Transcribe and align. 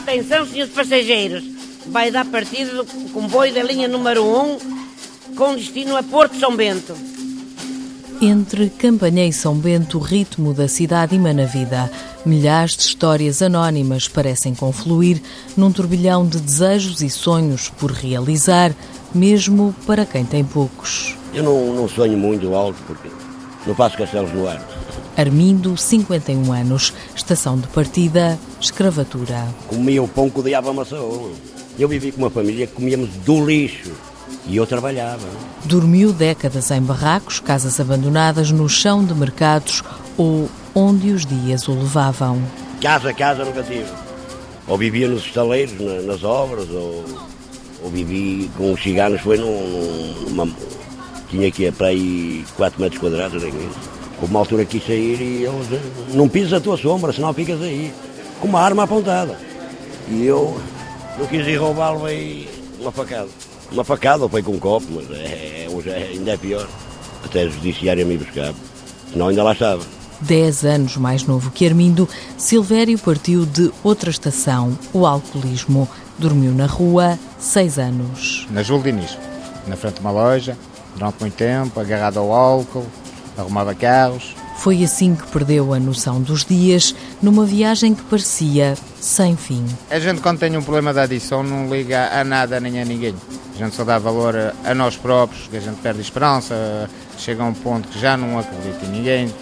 Atenção, 0.00 0.46
senhores 0.46 0.72
passageiros. 0.72 1.44
Vai 1.86 2.10
dar 2.10 2.24
partida 2.24 2.72
do 2.72 2.86
comboio 3.12 3.52
da 3.52 3.62
linha 3.62 3.86
número 3.86 4.24
1 4.24 4.58
com 5.36 5.54
destino 5.54 5.94
a 5.94 6.02
Porto 6.02 6.40
São 6.40 6.56
Bento. 6.56 6.96
Entre 8.18 8.70
Campanhã 8.70 9.26
e 9.26 9.32
São 9.32 9.54
Bento, 9.54 9.98
o 9.98 10.00
ritmo 10.00 10.54
da 10.54 10.68
cidade 10.68 11.16
emana 11.16 11.44
vida. 11.44 11.92
Milhares 12.24 12.78
de 12.78 12.84
histórias 12.84 13.42
anónimas 13.42 14.08
parecem 14.08 14.54
confluir 14.54 15.20
num 15.54 15.70
turbilhão 15.70 16.26
de 16.26 16.40
desejos 16.40 17.02
e 17.02 17.10
sonhos 17.10 17.68
por 17.68 17.90
realizar, 17.92 18.74
mesmo 19.14 19.74
para 19.86 20.06
quem 20.06 20.24
tem 20.24 20.42
poucos. 20.42 21.14
Eu 21.34 21.42
não, 21.44 21.74
não 21.74 21.86
sonho 21.86 22.16
muito 22.16 22.54
alto 22.54 22.78
porque 22.86 23.10
não 23.66 23.74
faço 23.74 23.98
castelos 23.98 24.32
no 24.32 24.48
ar. 24.48 24.66
Armindo, 25.20 25.76
51 25.76 26.50
anos, 26.50 26.94
estação 27.14 27.58
de 27.58 27.66
partida, 27.68 28.38
escravatura. 28.58 29.46
Comia 29.68 30.02
o 30.02 30.08
pão 30.08 30.30
que 30.30 30.40
o 30.40 30.42
diabo 30.42 30.70
amassou. 30.70 31.30
Eu 31.78 31.86
vivi 31.86 32.10
com 32.10 32.22
uma 32.22 32.30
família 32.30 32.66
que 32.66 32.72
comíamos 32.72 33.10
do 33.16 33.44
lixo 33.44 33.92
e 34.46 34.56
eu 34.56 34.66
trabalhava. 34.66 35.28
Dormiu 35.66 36.14
décadas 36.14 36.70
em 36.70 36.80
barracos, 36.80 37.38
casas 37.38 37.78
abandonadas 37.78 38.50
no 38.50 38.66
chão 38.66 39.04
de 39.04 39.12
mercados 39.12 39.84
ou 40.16 40.48
onde 40.74 41.10
os 41.10 41.26
dias 41.26 41.68
o 41.68 41.74
levavam. 41.74 42.42
Casa 42.80 43.10
a 43.10 43.14
casa 43.14 43.44
nunca 43.44 43.62
tive. 43.62 43.90
Ou 44.66 44.78
vivia 44.78 45.06
nos 45.06 45.26
estaleiros, 45.26 45.78
na, 45.78 46.00
nas 46.00 46.24
obras, 46.24 46.70
ou, 46.70 47.04
ou 47.82 47.90
vivi 47.90 48.50
com 48.56 48.72
os 48.72 48.82
ciganos, 48.82 49.20
foi 49.20 49.36
num, 49.36 50.14
numa. 50.30 50.48
Tinha 51.28 51.48
aqui 51.48 51.70
para 51.70 51.88
aí 51.88 52.42
4 52.56 52.80
metros 52.80 52.98
quadrados, 52.98 53.42
nem 53.42 53.50
isso. 53.50 53.99
Houve 54.20 54.32
uma 54.32 54.40
altura 54.40 54.64
quis 54.64 54.84
sair 54.84 55.20
e 55.20 55.44
eles. 55.44 56.14
Não 56.14 56.28
pisas 56.28 56.52
a 56.54 56.60
tua 56.60 56.76
sombra, 56.76 57.12
senão 57.12 57.32
ficas 57.32 57.60
aí. 57.62 57.92
Com 58.40 58.48
uma 58.48 58.60
arma 58.60 58.84
apontada. 58.84 59.36
E 60.08 60.24
eu 60.24 60.60
não 61.18 61.26
quis 61.26 61.46
ir 61.46 61.56
roubá-lo 61.56 62.04
aí 62.04 62.48
uma 62.80 62.92
facada. 62.92 63.28
Uma 63.70 63.84
facada 63.84 64.24
ou 64.24 64.28
foi 64.28 64.42
com 64.42 64.52
um 64.52 64.58
copo, 64.58 64.86
mas 64.90 65.10
é, 65.10 65.66
é, 65.86 66.08
ainda 66.12 66.32
é 66.32 66.36
pior. 66.36 66.68
Até 67.24 67.42
a 67.42 67.48
judiciária 67.48 68.04
me 68.04 68.18
buscar. 68.18 68.52
Senão 69.12 69.28
ainda 69.28 69.42
lá 69.42 69.52
estava. 69.52 69.82
Dez 70.20 70.64
anos 70.64 70.96
mais 70.96 71.24
novo 71.24 71.50
que 71.50 71.66
Armindo, 71.66 72.08
Silvério 72.36 72.98
partiu 72.98 73.46
de 73.46 73.72
outra 73.82 74.10
estação, 74.10 74.76
o 74.92 75.06
alcoolismo. 75.06 75.88
Dormiu 76.18 76.52
na 76.52 76.66
rua 76.66 77.18
seis 77.38 77.78
anos. 77.78 78.46
Na 78.50 78.62
Júlio 78.62 78.82
Diniz, 78.82 79.16
na 79.66 79.76
frente 79.76 79.94
de 79.94 80.00
uma 80.00 80.10
loja, 80.10 80.58
durante 80.94 81.16
muito 81.20 81.34
tempo, 81.34 81.80
agarrado 81.80 82.18
ao 82.18 82.30
álcool, 82.30 82.84
arrumava 83.36 83.74
carros. 83.74 84.34
Foi 84.58 84.84
assim 84.84 85.14
que 85.14 85.26
perdeu 85.28 85.72
a 85.72 85.78
noção 85.78 86.20
dos 86.20 86.44
dias 86.44 86.94
numa 87.22 87.46
viagem 87.46 87.94
que 87.94 88.02
parecia 88.02 88.76
sem 89.00 89.34
fim. 89.36 89.64
A 89.90 89.98
gente, 89.98 90.20
quando 90.20 90.38
tem 90.38 90.54
um 90.56 90.62
problema 90.62 90.92
de 90.92 91.00
adição, 91.00 91.42
não 91.42 91.74
liga 91.74 92.10
a 92.12 92.22
nada 92.22 92.60
nem 92.60 92.80
a 92.80 92.84
ninguém. 92.84 93.14
A 93.54 93.58
gente 93.58 93.74
só 93.74 93.84
dá 93.84 93.98
valor 93.98 94.34
a 94.64 94.74
nós 94.74 94.96
próprios, 94.96 95.46
que 95.48 95.56
a 95.56 95.60
gente 95.60 95.80
perde 95.80 96.00
esperança, 96.00 96.88
chega 97.16 97.42
a 97.42 97.46
um 97.46 97.54
ponto 97.54 97.88
que 97.88 97.98
já 97.98 98.16
não 98.16 98.38
acredita 98.38 98.84
em 98.84 98.90
ninguém, 98.90 99.34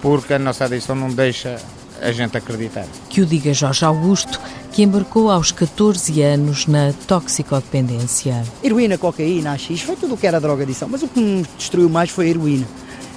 porque 0.00 0.34
a 0.34 0.38
nossa 0.38 0.64
adição 0.64 0.94
não 0.94 1.10
deixa 1.10 1.60
a 2.00 2.10
gente 2.10 2.36
acreditar. 2.36 2.86
Que 3.08 3.20
o 3.20 3.26
diga 3.26 3.54
Jorge 3.54 3.84
Augusto, 3.84 4.40
que 4.72 4.82
embarcou 4.82 5.30
aos 5.30 5.52
14 5.52 6.20
anos 6.22 6.66
na 6.66 6.92
toxicodependência. 7.06 8.44
Heroína, 8.62 8.98
cocaína, 8.98 9.52
AX, 9.52 9.80
foi 9.82 9.96
tudo 9.96 10.14
o 10.14 10.16
que 10.16 10.26
era 10.26 10.40
droga 10.40 10.64
adição, 10.64 10.88
mas 10.88 11.02
o 11.02 11.08
que 11.08 11.20
me 11.20 11.46
destruiu 11.56 11.88
mais 11.88 12.10
foi 12.10 12.26
a 12.26 12.30
heroína. 12.30 12.66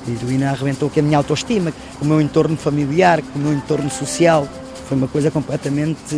A 0.07 0.11
heroína 0.11 0.51
arrebentou 0.51 0.89
com 0.89 0.99
a 0.99 1.03
minha 1.03 1.17
autoestima, 1.17 1.73
com 1.97 2.05
o 2.05 2.07
meu 2.07 2.21
entorno 2.21 2.55
familiar, 2.55 3.21
com 3.21 3.39
o 3.39 3.41
meu 3.41 3.53
entorno 3.53 3.89
social. 3.89 4.47
Foi 4.87 4.95
uma 4.95 5.07
coisa 5.07 5.31
completamente 5.31 6.15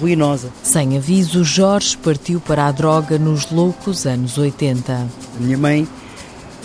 ruinosa. 0.00 0.50
Sem 0.62 0.96
aviso, 0.96 1.42
Jorge 1.42 1.96
partiu 1.96 2.40
para 2.40 2.66
a 2.66 2.72
droga 2.72 3.18
nos 3.18 3.50
loucos 3.50 4.06
anos 4.06 4.38
80. 4.38 4.92
A 4.92 5.06
minha 5.40 5.58
mãe 5.58 5.88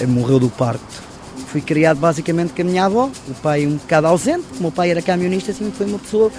morreu 0.07 0.39
do 0.39 0.49
parto. 0.49 1.11
Fui 1.47 1.61
criado 1.61 1.99
basicamente 1.99 2.53
com 2.53 2.61
a 2.61 2.65
minha 2.65 2.85
avó, 2.85 3.09
o 3.27 3.33
pai 3.35 3.67
um 3.67 3.75
bocado 3.75 4.07
ausente, 4.07 4.45
o 4.57 4.61
meu 4.61 4.71
pai 4.71 4.91
era 4.91 5.01
camionista, 5.01 5.51
assim, 5.51 5.69
foi 5.71 5.85
uma 5.85 5.99
pessoa 5.99 6.31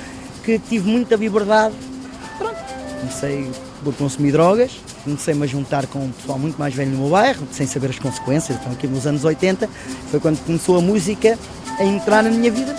que 0.43 0.59
tive 0.59 0.89
muita 0.89 1.17
liberdade. 1.17 1.75
Pronto, 2.39 2.57
comecei 3.01 3.51
por 3.83 3.95
consumir 3.95 4.33
drogas, 4.33 4.73
comecei-me 5.05 5.45
a 5.45 5.47
juntar 5.47 5.87
com 5.87 5.99
um 5.99 6.11
pessoal 6.11 6.39
muito 6.39 6.59
mais 6.59 6.75
velho 6.75 6.91
no 6.91 6.99
meu 6.99 7.11
bairro, 7.11 7.47
sem 7.51 7.67
saber 7.67 7.91
as 7.91 7.99
consequências. 7.99 8.59
Então, 8.59 8.73
aqui 8.73 8.87
nos 8.87 9.07
anos 9.07 9.25
80, 9.25 9.69
foi 10.11 10.21
quando 10.21 10.39
começou 10.45 10.79
a 10.79 10.81
música 10.81 11.39
a 11.79 11.85
entrar 11.85 12.23
na 12.23 12.31
minha 12.31 12.51
vida. 12.51 12.75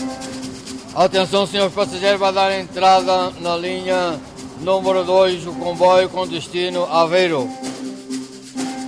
Atenção, 0.95 1.47
senhores 1.47 1.73
passageiros, 1.73 2.19
vai 2.19 2.31
dar 2.31 2.59
entrada 2.59 3.31
na 3.41 3.57
linha 3.57 4.19
número 4.61 5.03
2, 5.03 5.47
o 5.47 5.53
comboio 5.53 6.07
com 6.09 6.27
destino 6.27 6.83
Aveiro. 6.85 7.49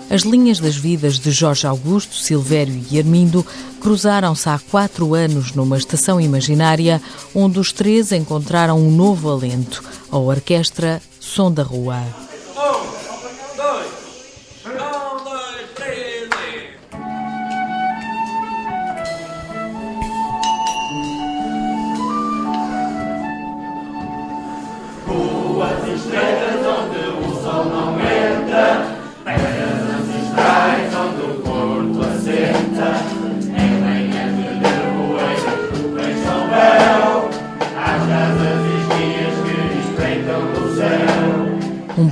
As 0.09 0.21
linhas 0.21 0.59
das 0.59 0.75
vidas 0.75 1.19
de 1.19 1.31
Jorge 1.31 1.65
Augusto, 1.65 2.15
Silvério 2.15 2.79
e 2.91 2.99
Armindo 2.99 3.45
cruzaram-se 3.81 4.47
há 4.47 4.59
quatro 4.71 5.13
anos 5.13 5.53
numa 5.53 5.77
estação 5.77 6.21
imaginária 6.21 7.01
onde 7.33 7.59
os 7.59 7.73
três 7.73 8.11
encontraram 8.11 8.79
um 8.79 8.91
novo 8.91 9.29
alento, 9.29 9.83
a 10.11 10.17
orquestra 10.17 11.01
Som 11.25 11.55
da 11.55 11.63
Rua. 11.63 12.34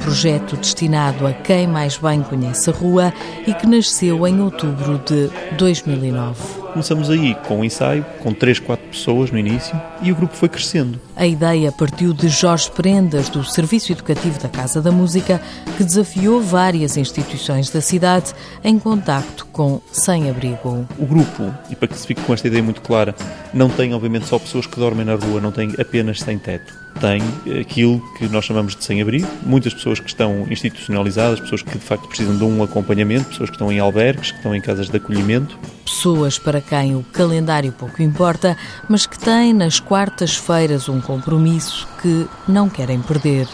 Projeto 0.03 0.57
destinado 0.57 1.25
a 1.25 1.31
quem 1.31 1.65
mais 1.65 1.97
bem 1.97 2.21
conhece 2.21 2.69
a 2.69 2.73
rua 2.73 3.13
e 3.47 3.53
que 3.53 3.65
nasceu 3.65 4.27
em 4.27 4.41
outubro 4.41 5.01
de 5.05 5.29
2009. 5.55 6.63
Começamos 6.73 7.09
aí 7.09 7.35
com 7.47 7.59
um 7.59 7.63
ensaio, 7.63 8.05
com 8.19 8.33
3, 8.33 8.59
4 8.59 8.87
pessoas 8.87 9.31
no 9.31 9.37
início, 9.37 9.79
e 10.01 10.11
o 10.11 10.15
grupo 10.15 10.35
foi 10.35 10.49
crescendo. 10.49 10.99
A 11.15 11.25
ideia 11.25 11.71
partiu 11.71 12.13
de 12.13 12.27
Jorge 12.27 12.69
Prendas, 12.71 13.29
do 13.29 13.43
Serviço 13.43 13.91
Educativo 13.91 14.39
da 14.39 14.49
Casa 14.49 14.81
da 14.81 14.91
Música, 14.91 15.39
que 15.77 15.83
desafiou 15.83 16.41
várias 16.41 16.97
instituições 16.97 17.69
da 17.69 17.79
cidade 17.79 18.33
em 18.63 18.79
contacto 18.79 19.45
com 19.53 19.79
sem-abrigo. 19.91 20.85
O 20.97 21.05
grupo, 21.05 21.53
e 21.69 21.75
para 21.75 21.87
que 21.87 21.97
se 21.97 22.07
fique 22.07 22.21
com 22.21 22.33
esta 22.33 22.47
ideia 22.47 22.63
muito 22.63 22.81
clara, 22.81 23.15
não 23.53 23.69
tem 23.69 23.93
obviamente 23.93 24.25
só 24.25 24.39
pessoas 24.39 24.65
que 24.65 24.79
dormem 24.79 25.05
na 25.05 25.15
rua, 25.15 25.39
não 25.39 25.51
tem 25.51 25.73
apenas 25.79 26.19
sem 26.19 26.39
teto. 26.39 26.82
Tem 26.99 27.21
aquilo 27.59 28.01
que 28.17 28.27
nós 28.27 28.45
chamamos 28.45 28.75
de 28.75 28.83
sem-abrigo, 28.83 29.27
muitas 29.43 29.73
pessoas 29.73 29.99
que 29.99 30.07
estão 30.07 30.47
institucionalizadas, 30.49 31.39
pessoas 31.39 31.61
que 31.61 31.77
de 31.77 31.83
facto 31.83 32.07
precisam 32.07 32.37
de 32.37 32.43
um 32.43 32.63
acompanhamento, 32.63 33.29
pessoas 33.29 33.49
que 33.49 33.55
estão 33.55 33.71
em 33.71 33.79
albergues, 33.79 34.31
que 34.31 34.37
estão 34.37 34.55
em 34.55 34.61
casas 34.61 34.89
de 34.89 34.97
acolhimento. 34.97 35.57
Pessoas 35.83 36.39
para 36.39 36.61
quem 36.61 36.95
o 36.95 37.03
calendário 37.11 37.71
pouco 37.71 38.01
importa, 38.01 38.57
mas 38.89 39.05
que 39.05 39.19
têm 39.19 39.53
nas 39.53 39.79
quartas-feiras 39.79 40.87
um 40.87 41.01
compromisso 41.01 41.87
que 42.01 42.27
não 42.47 42.69
querem 42.69 43.01
perder. 43.01 43.47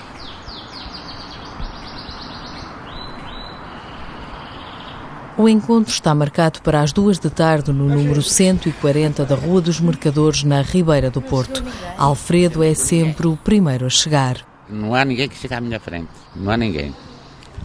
O 5.40 5.48
encontro 5.48 5.94
está 5.94 6.14
marcado 6.14 6.62
para 6.62 6.82
as 6.82 6.92
duas 6.92 7.18
da 7.18 7.30
tarde 7.30 7.72
no 7.72 7.88
número 7.88 8.22
140 8.22 9.24
da 9.24 9.36
Rua 9.36 9.62
dos 9.62 9.80
Mercadores, 9.80 10.44
na 10.44 10.62
Ribeira 10.62 11.10
do 11.10 11.22
Porto. 11.22 11.64
Alfredo 11.98 12.62
é 12.62 12.74
sempre 12.74 13.26
o 13.26 13.38
primeiro 13.38 13.86
a 13.86 13.90
chegar. 13.90 14.46
Não 14.70 14.94
há 14.94 15.06
ninguém 15.06 15.30
que 15.30 15.38
chegue 15.38 15.54
à 15.54 15.62
minha 15.62 15.80
frente. 15.80 16.10
Não 16.36 16.52
há 16.52 16.58
ninguém. 16.58 16.94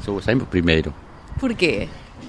Sou 0.05 0.23
sempre 0.23 0.45
o 0.45 0.47
primeiro. 0.47 0.95
Porquê? 1.41 1.89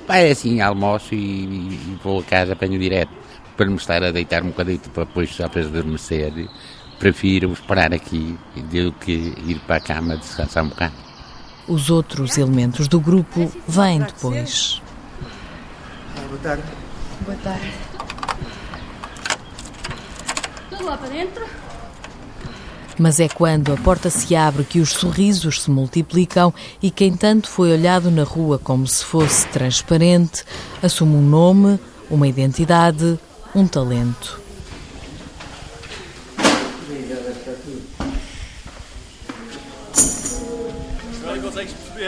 É 0.09 0.31
assim, 0.31 0.61
almoço 0.61 1.13
e, 1.13 1.43
e 1.43 1.99
vou 2.03 2.21
a 2.21 2.23
casa, 2.23 2.53
apanho 2.53 2.79
direto. 2.79 3.11
Para 3.55 3.67
me 3.67 3.75
estar 3.75 4.01
a 4.03 4.09
deitar 4.09 4.41
um 4.41 4.47
bocadito 4.47 4.89
para 4.89 5.03
depois 5.03 5.29
já 5.29 5.47
para 5.47 5.61
adormecer, 5.61 6.33
prefiro 6.97 7.53
esperar 7.53 7.93
aqui 7.93 8.35
do 8.55 8.91
que 8.93 9.11
ir 9.45 9.61
para 9.67 9.75
a 9.75 9.79
cama 9.79 10.17
descansar 10.17 10.63
um 10.63 10.69
bocado. 10.69 10.95
Os 11.67 11.91
outros 11.91 12.35
elementos 12.35 12.87
do 12.87 12.99
grupo 12.99 13.51
vêm 13.67 13.99
depois. 13.99 14.81
Boa 16.35 16.43
tarde. 16.43 16.63
Boa 17.21 17.37
tarde. 17.37 17.73
Tudo 20.69 20.83
lá 20.83 20.97
para 20.97 21.07
dentro? 21.07 21.45
Mas 22.99 23.19
é 23.21 23.29
quando 23.29 23.71
a 23.73 23.77
porta 23.77 24.09
se 24.09 24.35
abre 24.35 24.65
que 24.65 24.79
os 24.79 24.89
sorrisos 24.89 25.61
se 25.61 25.71
multiplicam 25.71 26.53
e 26.81 26.91
quem 26.91 27.15
tanto 27.15 27.49
foi 27.49 27.71
olhado 27.71 28.11
na 28.11 28.23
rua 28.23 28.59
como 28.59 28.85
se 28.85 29.03
fosse 29.03 29.47
transparente 29.47 30.43
assume 30.83 31.15
um 31.15 31.21
nome, 31.21 31.79
uma 32.09 32.27
identidade, 32.27 33.17
um 33.53 33.65
talento. 33.65 34.44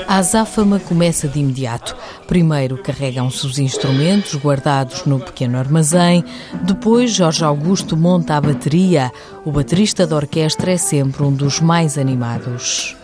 A 0.05 0.17
azáfama 0.17 0.79
começa 0.79 1.27
de 1.27 1.39
imediato. 1.39 1.95
Primeiro 2.27 2.77
carregam-se 2.77 3.45
os 3.45 3.57
instrumentos 3.57 4.35
guardados 4.35 5.05
no 5.05 5.19
pequeno 5.19 5.57
armazém, 5.57 6.23
depois 6.63 7.11
Jorge 7.11 7.44
Augusto 7.44 7.95
monta 7.95 8.35
a 8.35 8.41
bateria. 8.41 9.11
O 9.45 9.51
baterista 9.51 10.05
da 10.05 10.15
orquestra 10.15 10.73
é 10.73 10.77
sempre 10.77 11.23
um 11.23 11.31
dos 11.31 11.59
mais 11.59 11.97
animados. 11.97 12.95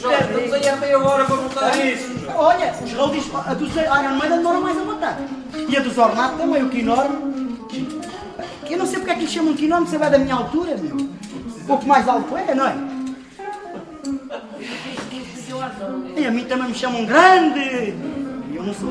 Jorge, 0.00 0.24
estamos 0.24 0.52
aí 0.52 0.68
há 0.68 0.76
meia 0.76 0.98
hora 0.98 1.24
para 1.24 1.36
montar 1.36 1.84
isso. 1.84 2.12
Olha, 2.34 2.72
os 2.82 2.92
roadies, 2.92 3.24
a 3.34 3.54
dos 3.54 3.74
Iron 3.74 4.16
Maiden 4.16 4.38
demora 4.38 4.60
mais 4.60 4.78
a 4.78 4.84
montar. 4.84 5.20
E 5.68 5.76
a 5.76 5.80
dos 5.80 5.98
Ornato 5.98 6.36
também, 6.36 6.62
o 6.62 6.68
Quinorme. 6.68 7.58
Eu 8.70 8.78
não 8.78 8.86
sei 8.86 8.98
porque 8.98 9.10
é 9.10 9.14
que 9.14 9.20
lhe 9.20 9.28
chamam 9.28 9.54
Quinorme, 9.54 9.86
você 9.86 9.98
vai 9.98 10.10
da 10.10 10.18
minha 10.18 10.34
altura, 10.34 10.76
meu. 10.76 10.96
Um 10.96 11.64
pouco 11.66 11.86
mais 11.86 12.08
alto 12.08 12.36
é, 12.36 12.54
não 12.54 12.66
é? 12.66 12.91
E 16.16 16.26
a 16.26 16.30
mim 16.30 16.44
também 16.44 16.68
me 16.68 16.74
chamam 16.74 17.04
grande. 17.04 17.60
E 17.60 18.54
eu 18.56 18.62
não 18.62 18.74
sou 18.74 18.90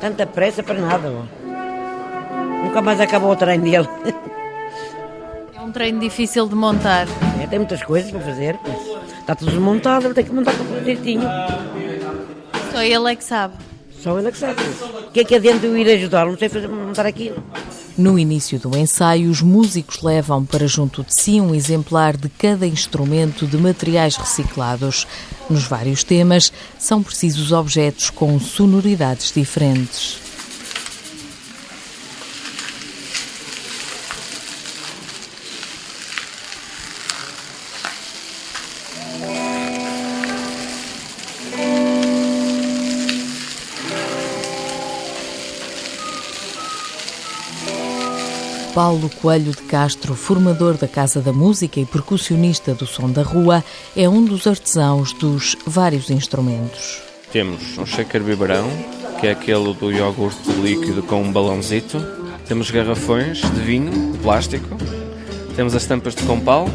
Tanta 0.00 0.26
pressa 0.26 0.62
para 0.62 0.78
nada. 0.80 1.10
ó. 1.10 1.24
Nunca 2.64 2.82
mais 2.82 3.00
acabou 3.00 3.30
o 3.30 3.36
trem 3.36 3.60
dele. 3.60 3.88
É 5.54 5.60
um 5.60 5.70
treino 5.72 6.00
difícil 6.00 6.46
de 6.48 6.54
montar. 6.54 7.06
É, 7.42 7.46
tem 7.46 7.58
muitas 7.58 7.82
coisas 7.82 8.10
para 8.10 8.20
fazer. 8.20 8.58
mas 8.66 8.96
Está 9.20 9.34
tudo 9.34 9.50
desmontado, 9.50 10.06
ele 10.06 10.14
tem 10.14 10.24
que 10.24 10.32
montar 10.32 10.52
com 10.56 10.64
direitinho. 10.64 11.28
Só 12.72 12.80
ele 12.82 13.10
é 13.12 13.16
que 13.16 13.24
sabe. 13.24 13.54
Só 13.90 14.16
ele 14.18 14.28
é 14.28 14.30
que 14.30 14.38
sabe. 14.38 14.60
O 15.08 15.10
que 15.10 15.20
é 15.20 15.24
que 15.24 15.34
adianta 15.34 15.66
eu 15.66 15.76
ir 15.76 15.88
ajudá-lo? 15.90 16.30
Não 16.32 16.38
sei 16.38 16.48
fazer, 16.48 16.68
montar 16.68 17.06
aquilo. 17.06 17.42
No 17.98 18.18
início 18.18 18.58
do 18.58 18.76
ensaio, 18.76 19.30
os 19.30 19.40
músicos 19.40 20.02
levam 20.02 20.44
para 20.44 20.66
junto 20.66 21.02
de 21.02 21.18
si 21.18 21.40
um 21.40 21.54
exemplar 21.54 22.14
de 22.14 22.28
cada 22.28 22.66
instrumento 22.66 23.46
de 23.46 23.56
materiais 23.56 24.16
reciclados. 24.16 25.06
Nos 25.48 25.64
vários 25.64 26.04
temas, 26.04 26.52
são 26.78 27.02
precisos 27.02 27.52
objetos 27.52 28.10
com 28.10 28.38
sonoridades 28.38 29.32
diferentes. 29.32 30.18
Paulo 48.76 49.08
Coelho 49.22 49.52
de 49.52 49.62
Castro, 49.62 50.14
formador 50.14 50.74
da 50.76 50.86
Casa 50.86 51.22
da 51.22 51.32
Música 51.32 51.80
e 51.80 51.86
percussionista 51.86 52.74
do 52.74 52.86
Som 52.86 53.10
da 53.10 53.22
Rua, 53.22 53.64
é 53.96 54.06
um 54.06 54.22
dos 54.22 54.46
artesãos 54.46 55.14
dos 55.14 55.56
vários 55.66 56.10
instrumentos. 56.10 57.00
Temos 57.32 57.78
um 57.78 57.86
shaker 57.86 58.22
biberão, 58.22 58.68
que 59.18 59.28
é 59.28 59.30
aquele 59.30 59.72
do 59.72 59.90
iogurte 59.90 60.52
líquido 60.60 61.02
com 61.02 61.22
um 61.22 61.32
balãozito. 61.32 61.98
Temos 62.46 62.70
garrafões 62.70 63.40
de 63.40 63.60
vinho, 63.62 64.12
de 64.12 64.18
plástico. 64.18 64.76
Temos 65.56 65.74
as 65.74 65.86
tampas 65.86 66.14
de 66.14 66.22
compal. 66.24 66.68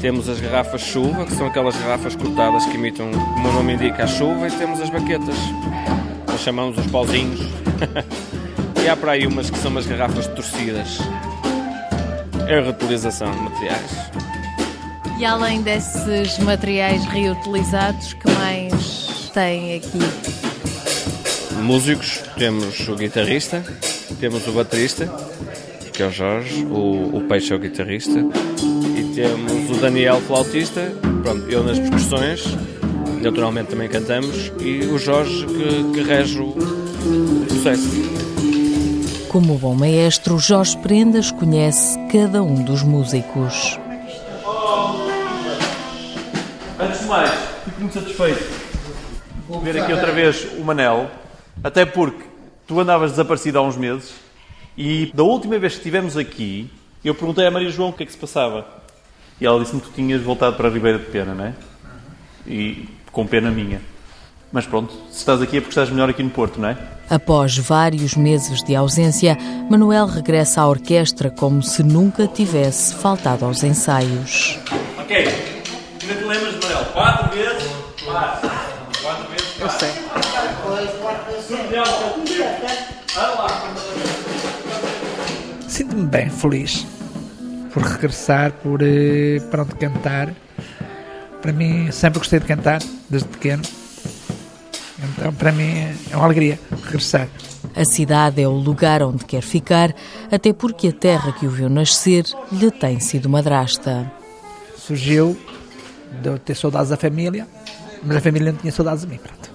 Temos 0.00 0.26
as 0.26 0.40
garrafas 0.40 0.80
chuva, 0.80 1.26
que 1.26 1.34
são 1.34 1.48
aquelas 1.48 1.76
garrafas 1.76 2.16
cortadas 2.16 2.64
que 2.64 2.76
imitam, 2.76 3.10
como 3.10 3.50
o 3.50 3.52
nome 3.52 3.74
indica, 3.74 4.04
a 4.04 4.06
chuva. 4.06 4.48
E 4.48 4.50
temos 4.52 4.80
as 4.80 4.88
baquetas, 4.88 5.36
nós 6.26 6.40
chamamos 6.40 6.78
os 6.78 6.86
pauzinhos. 6.86 7.40
e 8.82 8.88
há 8.88 8.96
para 8.96 9.12
aí 9.12 9.26
umas 9.26 9.48
que 9.48 9.58
são 9.58 9.70
umas 9.70 9.86
garrafas 9.86 10.26
torcidas. 10.28 10.98
É 12.48 12.58
a 12.58 12.62
reutilização 12.62 13.30
de 13.30 13.38
materiais. 13.38 13.90
E 15.18 15.24
além 15.24 15.62
desses 15.62 16.38
materiais 16.38 17.04
reutilizados, 17.04 18.14
que 18.14 18.30
mais 18.30 19.30
tem 19.32 19.76
aqui? 19.76 19.98
Músicos, 21.62 22.22
temos 22.36 22.88
o 22.88 22.96
guitarrista, 22.96 23.62
temos 24.18 24.46
o 24.48 24.52
baterista, 24.52 25.06
que 25.92 26.02
é 26.02 26.06
o 26.06 26.10
Jorge, 26.10 26.64
o, 26.64 27.16
o 27.16 27.20
Peixe 27.28 27.52
é 27.52 27.56
o 27.56 27.58
guitarrista, 27.60 28.18
e 28.96 29.14
temos 29.14 29.70
o 29.70 29.80
Daniel, 29.80 30.20
flautista, 30.22 30.92
pronto, 31.22 31.48
eu 31.48 31.62
nas 31.62 31.78
percussões, 31.78 32.44
naturalmente 33.22 33.68
também 33.68 33.88
cantamos, 33.88 34.50
e 34.60 34.80
o 34.86 34.98
Jorge 34.98 35.46
que, 35.46 35.92
que 35.92 36.02
rege 36.02 36.40
o 36.40 36.82
o 37.04 37.46
processo. 37.46 38.31
Como 39.32 39.56
bom 39.56 39.74
maestro, 39.74 40.38
Jorge 40.38 40.76
Prendas 40.76 41.30
conhece 41.30 41.98
cada 42.12 42.42
um 42.42 42.62
dos 42.62 42.82
músicos. 42.82 43.78
Antes 46.78 47.00
de 47.00 47.06
mais, 47.06 47.30
fico 47.64 47.80
muito 47.80 47.94
satisfeito 47.94 48.44
de 49.48 49.58
ver 49.64 49.80
aqui 49.80 49.90
outra 49.90 50.12
vez 50.12 50.46
o 50.58 50.62
Manel, 50.62 51.10
até 51.64 51.86
porque 51.86 52.22
tu 52.66 52.78
andavas 52.78 53.12
desaparecido 53.12 53.58
há 53.58 53.62
uns 53.62 53.78
meses 53.78 54.12
e 54.76 55.10
da 55.14 55.22
última 55.22 55.58
vez 55.58 55.72
que 55.72 55.78
estivemos 55.78 56.18
aqui, 56.18 56.70
eu 57.02 57.14
perguntei 57.14 57.46
à 57.46 57.50
Maria 57.50 57.70
João 57.70 57.88
o 57.88 57.92
que 57.94 58.02
é 58.02 58.06
que 58.06 58.12
se 58.12 58.18
passava. 58.18 58.66
E 59.40 59.46
ela 59.46 59.58
disse-me 59.58 59.80
que 59.80 59.88
tu 59.88 59.94
tinhas 59.94 60.20
voltado 60.20 60.56
para 60.56 60.68
a 60.68 60.70
Ribeira 60.70 60.98
de 60.98 61.06
Pena, 61.06 61.34
não 61.34 61.46
é? 61.46 61.54
E 62.46 62.86
com 63.10 63.26
pena 63.26 63.50
minha. 63.50 63.80
Mas 64.52 64.66
pronto, 64.66 64.92
se 65.10 65.18
estás 65.18 65.40
aqui 65.40 65.56
é 65.56 65.60
porque 65.60 65.70
estás 65.70 65.88
melhor 65.88 66.10
aqui 66.10 66.22
no 66.22 66.28
Porto, 66.28 66.60
não 66.60 66.68
é? 66.68 66.76
Após 67.08 67.56
vários 67.56 68.14
meses 68.14 68.62
de 68.62 68.76
ausência, 68.76 69.36
Manuel 69.70 70.06
regressa 70.06 70.60
à 70.60 70.68
orquestra 70.68 71.30
como 71.30 71.62
se 71.62 71.82
nunca 71.82 72.26
tivesse 72.26 72.94
faltado 72.94 73.44
aos 73.44 73.62
ensaios. 73.62 74.58
Ok, 74.98 75.16
ainda 75.16 76.14
te 76.14 76.24
lembras 76.24 76.60
de 76.60 76.66
Manel? 76.66 76.84
Quatro 76.92 77.36
vezes? 77.36 77.70
Quatro. 78.04 78.50
Quatro 79.02 79.30
vezes? 79.30 79.60
Eu 79.60 79.70
sei. 79.70 79.88
Sinto-me 85.66 86.06
bem, 86.06 86.28
feliz 86.28 86.86
por 87.72 87.82
regressar, 87.82 88.52
por 88.52 88.80
eh, 88.82 89.40
pronto, 89.50 89.74
cantar. 89.76 90.34
Para 91.40 91.52
mim, 91.52 91.90
sempre 91.90 92.18
gostei 92.18 92.38
de 92.38 92.46
cantar, 92.46 92.80
desde 93.08 93.28
pequeno. 93.28 93.62
Então, 95.02 95.34
para 95.34 95.52
mim, 95.52 95.72
é 96.10 96.16
uma 96.16 96.24
alegria 96.24 96.58
regressar. 96.84 97.28
A 97.74 97.84
cidade 97.84 98.40
é 98.40 98.46
o 98.46 98.52
lugar 98.52 99.02
onde 99.02 99.24
quer 99.24 99.42
ficar, 99.42 99.94
até 100.30 100.52
porque 100.52 100.88
a 100.88 100.92
terra 100.92 101.32
que 101.32 101.46
o 101.46 101.50
viu 101.50 101.68
nascer 101.68 102.24
lhe 102.50 102.70
tem 102.70 103.00
sido 103.00 103.28
madrasta. 103.28 104.10
Surgiu 104.76 105.38
de 106.20 106.28
eu 106.28 106.38
ter 106.38 106.54
saudades 106.54 106.90
da 106.90 106.96
família, 106.96 107.46
mas 108.02 108.16
a 108.16 108.20
família 108.20 108.52
não 108.52 108.58
tinha 108.58 108.72
saudades 108.72 109.02
de 109.04 109.08
mim, 109.08 109.18
pronto. 109.18 109.50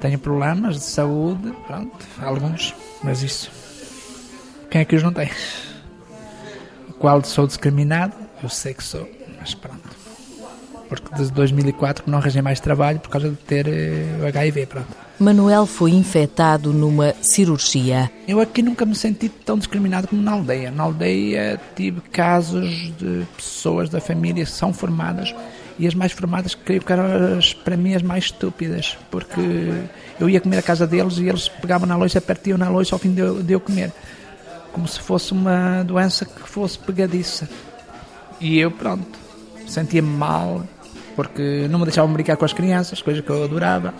Tenho 0.00 0.18
problemas 0.18 0.76
de 0.76 0.84
saúde, 0.84 1.52
pronto, 1.66 2.06
alguns, 2.20 2.74
mas 3.02 3.22
isso. 3.22 3.50
Quem 4.70 4.80
é 4.80 4.84
que 4.84 4.96
os 4.96 5.02
não 5.02 5.12
tem? 5.12 5.30
O 6.88 6.92
qual 6.94 7.22
sou 7.24 7.46
discriminado, 7.46 8.14
eu 8.42 8.48
sei 8.48 8.72
que 8.74 8.84
sou, 8.84 9.08
mas 9.38 9.54
pronto. 9.54 9.99
Porque 10.90 11.14
desde 11.14 11.32
2004 11.32 12.04
que 12.04 12.10
não 12.10 12.18
arranjei 12.18 12.42
mais 12.42 12.58
trabalho 12.58 12.98
por 12.98 13.08
causa 13.08 13.30
de 13.30 13.36
ter 13.36 13.66
eh, 13.68 14.18
o 14.20 14.26
HIV, 14.26 14.66
pronto. 14.66 14.88
Manuel 15.20 15.66
foi 15.66 15.92
infectado 15.92 16.72
numa 16.72 17.14
cirurgia. 17.22 18.10
Eu 18.26 18.40
aqui 18.40 18.60
nunca 18.60 18.84
me 18.84 18.96
senti 18.96 19.28
tão 19.28 19.56
discriminado 19.56 20.08
como 20.08 20.20
na 20.20 20.32
aldeia. 20.32 20.70
Na 20.72 20.82
aldeia 20.82 21.60
tive 21.76 22.00
casos 22.00 22.92
de 22.98 23.24
pessoas 23.36 23.88
da 23.88 24.00
família 24.00 24.44
que 24.44 24.50
são 24.50 24.72
formadas 24.72 25.32
e 25.78 25.86
as 25.86 25.94
mais 25.94 26.10
formadas 26.12 26.54
creio 26.54 26.82
que 26.82 26.92
eram 26.92 27.38
as, 27.38 27.54
para 27.54 27.76
mim 27.76 27.94
as 27.94 28.02
mais 28.02 28.24
estúpidas, 28.24 28.98
porque 29.10 29.40
eu 30.18 30.28
ia 30.28 30.38
comer 30.38 30.58
à 30.58 30.62
casa 30.62 30.86
deles 30.86 31.16
e 31.16 31.26
eles 31.26 31.48
pegavam 31.48 31.86
na 31.88 31.96
loiça, 31.96 32.20
partiam 32.20 32.58
na 32.58 32.68
loiça 32.68 32.94
ao 32.94 32.98
fim 32.98 33.14
de 33.14 33.20
eu, 33.20 33.42
de 33.42 33.52
eu 33.54 33.60
comer, 33.60 33.92
como 34.72 34.86
se 34.86 35.00
fosse 35.00 35.32
uma 35.32 35.82
doença 35.82 36.26
que 36.26 36.40
fosse 36.42 36.78
pegadiça. 36.78 37.48
E 38.38 38.58
eu, 38.58 38.70
pronto, 38.70 39.18
sentia-me 39.66 40.08
mal, 40.08 40.64
porque 41.22 41.68
não 41.68 41.78
me 41.78 41.84
deixavam 41.84 42.10
brincar 42.10 42.34
com 42.38 42.46
as 42.46 42.52
crianças, 42.54 43.02
coisa 43.02 43.20
que 43.20 43.28
eu 43.28 43.44
adorava. 43.44 43.92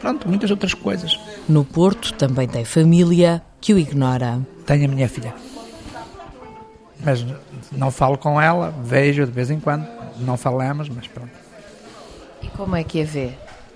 Pronto, 0.00 0.26
muitas 0.26 0.50
outras 0.50 0.72
coisas. 0.72 1.20
No 1.46 1.66
Porto 1.66 2.14
também 2.14 2.48
tem 2.48 2.64
família 2.64 3.42
que 3.60 3.74
o 3.74 3.78
ignora. 3.78 4.40
Tenho 4.64 4.86
a 4.86 4.88
minha 4.88 5.06
filha. 5.06 5.34
Mas 7.04 7.26
não 7.72 7.90
falo 7.90 8.16
com 8.16 8.40
ela, 8.40 8.72
vejo 8.82 9.26
de 9.26 9.32
vez 9.32 9.50
em 9.50 9.60
quando, 9.60 9.86
não 10.20 10.38
falamos, 10.38 10.88
mas 10.88 11.06
pronto. 11.06 11.30
E 12.42 12.48
como 12.48 12.74
é 12.74 12.82
que 12.82 13.02
a 13.02 13.04
vê? 13.04 13.32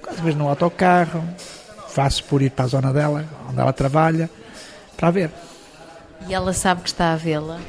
Às 0.09 0.19
vezes 0.21 0.39
no 0.39 0.49
autocarro, 0.49 1.23
faço 1.89 2.25
por 2.25 2.41
ir 2.41 2.51
para 2.51 2.65
a 2.65 2.69
zona 2.69 2.95
dela, 2.95 3.27
onde 3.47 3.61
ela 3.61 3.75
trabalha, 3.75 4.31
para 4.97 5.11
ver. 5.11 5.31
E 6.27 6.33
ela 6.33 6.55
sabe 6.55 6.81
que 6.81 6.89
está 6.89 7.13
a 7.13 7.17
vê-la? 7.17 7.61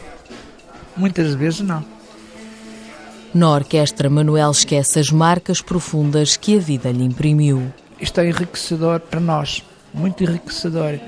Muitas 0.96 1.34
vezes 1.34 1.60
não. 1.60 1.84
Na 3.34 3.50
orquestra, 3.50 4.10
Manuel 4.10 4.52
esquece 4.52 5.00
as 5.00 5.10
marcas 5.10 5.62
profundas 5.62 6.36
que 6.36 6.58
a 6.58 6.60
vida 6.60 6.92
lhe 6.92 7.04
imprimiu. 7.04 7.72
Isto 8.00 8.20
é 8.20 8.28
enriquecedor 8.28 9.00
para 9.00 9.22
nós, 9.22 9.64
muito 9.94 10.22
enriquecedor, 10.22 11.00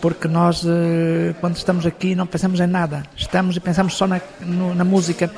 porque 0.00 0.26
nós, 0.26 0.64
eh, 0.66 1.34
quando 1.40 1.56
estamos 1.56 1.86
aqui, 1.86 2.16
não 2.16 2.26
pensamos 2.26 2.58
em 2.58 2.66
nada. 2.66 3.04
Estamos 3.16 3.56
e 3.56 3.60
pensamos 3.60 3.94
só 3.94 4.08
na, 4.08 4.20
na 4.74 4.84
música, 4.84 5.30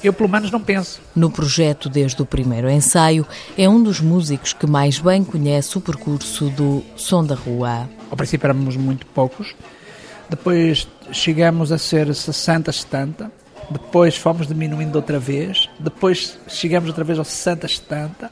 Eu, 0.00 0.12
pelo 0.12 0.28
menos, 0.28 0.52
não 0.52 0.60
penso. 0.60 1.00
No 1.16 1.28
projeto, 1.28 1.88
desde 1.88 2.22
o 2.22 2.24
primeiro 2.24 2.70
ensaio, 2.70 3.26
é 3.56 3.68
um 3.68 3.82
dos 3.82 4.00
músicos 4.00 4.52
que 4.52 4.64
mais 4.64 5.00
bem 5.00 5.24
conhece 5.24 5.76
o 5.76 5.80
percurso 5.80 6.48
do 6.50 6.84
Som 6.94 7.24
da 7.24 7.34
Rua. 7.34 7.88
Ao 8.08 8.16
princípio 8.16 8.46
éramos 8.46 8.76
muito 8.76 9.04
poucos, 9.06 9.56
depois 10.30 10.86
chegamos 11.10 11.72
a 11.72 11.78
ser 11.78 12.14
60, 12.14 12.70
70, 12.70 13.32
depois 13.70 14.16
fomos 14.16 14.46
diminuindo 14.46 14.96
outra 14.96 15.18
vez, 15.18 15.68
depois 15.78 16.38
chegamos 16.48 16.88
outra 16.88 17.04
vez 17.04 17.18
aos 17.18 17.28
60, 17.28 17.68
70, 17.68 18.30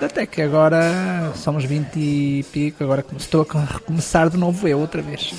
até 0.00 0.24
que 0.26 0.40
agora 0.40 1.32
somos 1.34 1.64
20 1.64 1.96
e 1.96 2.44
pico, 2.52 2.82
agora 2.82 3.04
estou 3.18 3.46
a 3.54 3.64
recomeçar 3.64 4.30
de 4.30 4.36
novo 4.36 4.66
eu 4.66 4.78
outra 4.78 5.02
vez. 5.02 5.34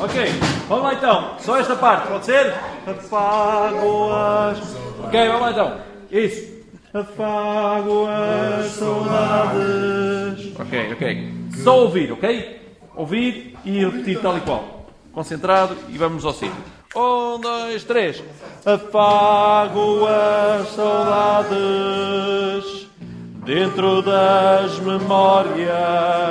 Ok, 0.00 0.26
vamos 0.68 0.84
lá 0.84 0.94
então. 0.94 1.36
Só 1.38 1.60
esta 1.60 1.76
parte, 1.76 2.08
pode 2.08 2.24
ser? 2.24 2.52
Afago 2.86 4.12
as. 4.12 4.58
Ok, 5.04 5.28
vamos 5.28 5.40
lá 5.42 5.50
então. 5.52 5.80
Isso. 6.10 6.52
Afago 6.92 8.06
as 8.08 8.66
saudades. 8.72 10.52
Ok, 10.58 10.92
ok. 10.92 11.34
Só 11.62 11.82
ouvir, 11.82 12.10
ok? 12.12 12.60
Ouvir 12.96 13.56
e 13.64 13.84
repetir 13.84 14.20
tal 14.20 14.36
e 14.36 14.40
qual. 14.40 14.81
Concentrado 15.12 15.76
e 15.88 15.98
vamos 15.98 16.24
ao 16.24 16.32
sítio. 16.32 16.56
Um, 16.96 17.38
dois, 17.40 17.84
três. 17.84 18.22
Afago 18.64 20.06
as 20.06 20.68
saudades 20.68 21.52
dentro 23.44 24.02
das 24.02 24.78
memórias 24.80 26.22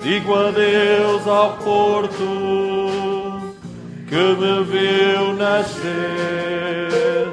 Digo 0.00 0.32
adeus 0.32 1.26
ao 1.26 1.56
porto 1.56 2.24
que 4.08 4.14
me 4.14 4.64
viu 4.64 5.32
nascer. 5.34 7.28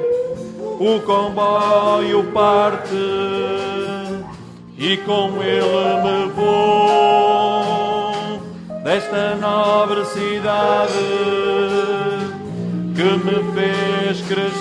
O 0.58 1.00
comboio 1.00 2.24
parte 2.32 2.96
e 4.76 4.96
com 4.98 5.40
ele 5.42 6.02
me 6.02 6.32
vou 6.32 7.05
desta 8.86 9.34
nobre 9.34 10.04
cidade 10.04 10.92
que 12.94 13.02
me 13.02 13.42
fez 13.52 14.20
crescer. 14.28 14.60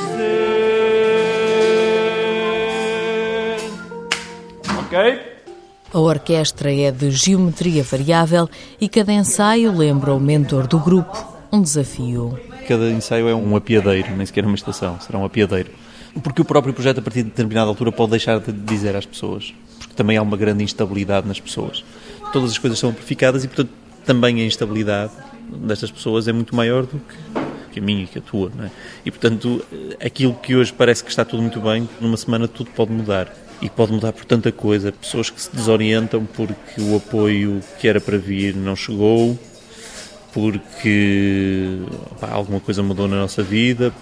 Ok? 4.80 5.22
A 5.94 6.00
orquestra 6.00 6.74
é 6.74 6.90
de 6.90 7.12
geometria 7.12 7.84
variável 7.84 8.50
e 8.82 8.90
cada 8.90 9.14
ensaio 9.14 9.72
lembra 9.72 10.12
o 10.12 10.20
mentor 10.20 10.66
do 10.66 10.80
grupo 10.80 11.38
um 11.52 11.62
desafio. 11.62 12.40
Cada 12.68 12.90
ensaio 12.90 13.30
é 13.30 13.36
um 13.36 13.56
apiadeiro, 13.56 14.10
nem 14.18 14.26
sequer 14.26 14.44
uma 14.44 14.56
estação, 14.56 15.00
será 15.00 15.20
um 15.20 15.26
apiadeiro. 15.26 15.70
Porque 16.24 16.42
o 16.42 16.46
próprio 16.46 16.74
projeto, 16.74 16.98
a 16.98 17.02
partir 17.04 17.22
de 17.22 17.30
determinada 17.30 17.70
altura, 17.70 17.92
pode 17.92 18.10
deixar 18.10 18.40
de 18.40 18.52
dizer 18.52 18.96
às 18.96 19.06
pessoas. 19.06 19.54
Porque 19.78 19.94
também 19.94 20.18
há 20.18 20.24
uma 20.24 20.36
grande 20.36 20.64
instabilidade 20.64 21.28
nas 21.28 21.40
pessoas. 21.40 21.84
Todas 22.34 22.50
as 22.50 22.58
coisas 22.58 22.80
são 22.80 22.90
amplificadas 22.90 23.44
e, 23.44 23.48
portanto, 23.48 23.85
também 24.06 24.42
a 24.42 24.46
instabilidade 24.46 25.12
destas 25.58 25.92
pessoas 25.92 26.28
é 26.28 26.34
muito 26.34 26.56
maior 26.56 26.86
do 26.86 27.02
que, 27.72 27.80
a 27.80 27.82
minha 27.82 28.04
e 28.04 28.08
que 28.08 28.20
a 28.20 28.22
tua. 28.22 28.52
É? 28.64 28.70
E, 29.06 29.12
portanto, 29.12 29.64
aquilo 30.04 30.34
que 30.34 30.56
hoje 30.56 30.72
parece 30.72 31.04
que 31.04 31.10
está 31.10 31.26
tudo 31.26 31.42
muito 31.42 31.60
bem, 31.60 31.90
numa 32.00 32.16
semana 32.16 32.48
tudo 32.48 32.70
pode 32.72 32.92
mudar 32.92 33.34
e 33.62 33.70
pode 33.70 33.92
mudar 33.92 34.14
por 34.14 34.24
tanta 34.26 34.52
coisa. 34.52 34.92
Pessoas 34.92 35.30
que 35.30 35.42
se 35.42 35.54
desorientam 35.54 36.26
porque 36.26 36.80
o 36.80 36.96
apoio 36.96 37.62
que 37.80 37.88
era 37.88 38.00
para 38.00 38.18
vir 38.18 38.56
não 38.56 38.76
chegou, 38.76 39.38
porque 40.34 41.80
opa, 42.12 42.30
alguma 42.30 42.60
coisa 42.60 42.82
mudou 42.82 43.08
na 43.08 43.18
nossa 43.18 43.44
vida, 43.44 43.94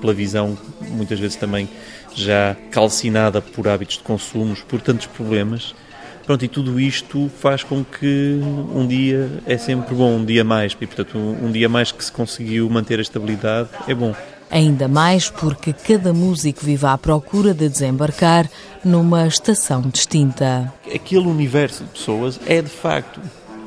pela 0.00 0.14
visão 0.14 0.56
muitas 0.90 1.18
vezes 1.18 1.36
também 1.36 1.68
já 2.14 2.56
calcinada 2.70 3.40
por 3.40 3.68
hábitos 3.68 3.96
de 3.96 4.02
consumos, 4.02 4.60
por 4.60 4.80
tantos 4.80 5.06
problemas. 5.06 5.74
Pronto, 6.24 6.44
e 6.44 6.48
tudo 6.48 6.78
isto 6.78 7.30
faz 7.40 7.64
com 7.64 7.84
que 7.84 8.38
um 8.74 8.86
dia 8.86 9.28
é 9.44 9.58
sempre 9.58 9.94
bom, 9.94 10.16
um 10.16 10.24
dia 10.24 10.44
mais, 10.44 10.76
e 10.80 10.86
portanto 10.86 11.18
um 11.18 11.50
dia 11.50 11.68
mais 11.68 11.90
que 11.90 12.04
se 12.04 12.12
conseguiu 12.12 12.70
manter 12.70 12.98
a 12.98 13.02
estabilidade 13.02 13.68
é 13.88 13.94
bom. 13.94 14.14
Ainda 14.50 14.86
mais 14.86 15.30
porque 15.30 15.72
cada 15.72 16.12
músico 16.12 16.64
vive 16.64 16.86
à 16.86 16.96
procura 16.96 17.54
de 17.54 17.68
desembarcar 17.68 18.48
numa 18.84 19.26
estação 19.26 19.80
distinta. 19.82 20.72
Aquele 20.94 21.26
universo 21.26 21.84
de 21.84 21.90
pessoas 21.90 22.38
é 22.46 22.60
de 22.60 22.68
facto 22.68 23.20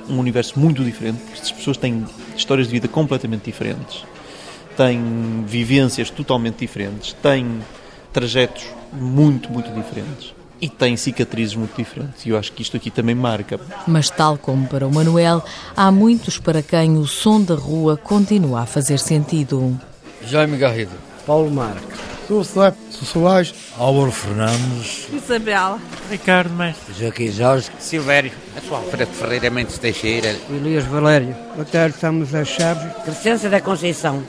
um 0.08 0.20
universo 0.20 0.60
muito 0.60 0.84
diferente, 0.84 1.18
porque 1.18 1.34
estas 1.34 1.52
pessoas 1.52 1.78
têm 1.78 2.06
histórias 2.38 2.68
de 2.68 2.74
vida 2.74 2.88
completamente 2.88 3.46
diferentes, 3.46 4.06
têm 4.78 5.44
vivências 5.48 6.12
totalmente 6.12 6.60
diferentes, 6.60 7.14
têm 7.14 7.60
trajetos 8.14 8.66
muito, 8.94 9.52
muito 9.52 9.74
diferentes 9.74 10.35
e 10.66 10.70
têm 10.70 10.98
cicatrizes 10.98 11.56
muito 11.56 11.76
diferentes. 11.78 12.26
E 12.26 12.30
eu 12.30 12.38
acho 12.38 12.52
que 12.52 12.64
isto 12.64 12.76
aqui 12.76 12.90
também 12.90 13.14
marca. 13.14 13.60
Mas, 13.88 14.10
tal 14.10 14.36
como 14.36 14.68
para 14.68 14.88
o 14.88 14.92
Manuel, 14.92 15.44
há 15.78 15.92
muitos 15.92 16.40
para 16.40 16.64
quem 16.64 16.98
o 16.98 17.06
som 17.06 17.40
da 17.40 17.54
rua 17.54 17.96
continua 17.96 18.62
a 18.62 18.66
fazer 18.66 18.98
sentido. 18.98 19.80
Jaime 20.26 20.58
Garrido. 20.58 20.94
Paulo 21.26 21.52
Marques. 21.52 22.00
Sou 22.28 22.42
Slep. 22.42 22.76
Sou 22.90 23.06
Soares. 23.06 23.54
Álvaro 23.78 24.12
Fernandes. 24.12 25.08
Isabel. 25.14 25.80
Ricardo 26.10 26.52
Mestre. 26.56 26.94
Joaquim 27.00 27.32
Jorge. 27.32 27.70
Silvério. 27.78 28.32
Alfredo 28.72 29.12
Ferreira 29.12 29.52
Mendes 29.52 29.78
Teixeira. 29.78 30.36
Elias 30.50 30.86
Valério. 30.86 31.36
Boa 31.54 31.66
tarde, 31.66 31.96
estamos 31.96 32.34
às 32.34 32.48
chaves. 32.48 32.92
Crescença 33.04 33.50
da 33.50 33.62
Conceição. 33.62 34.24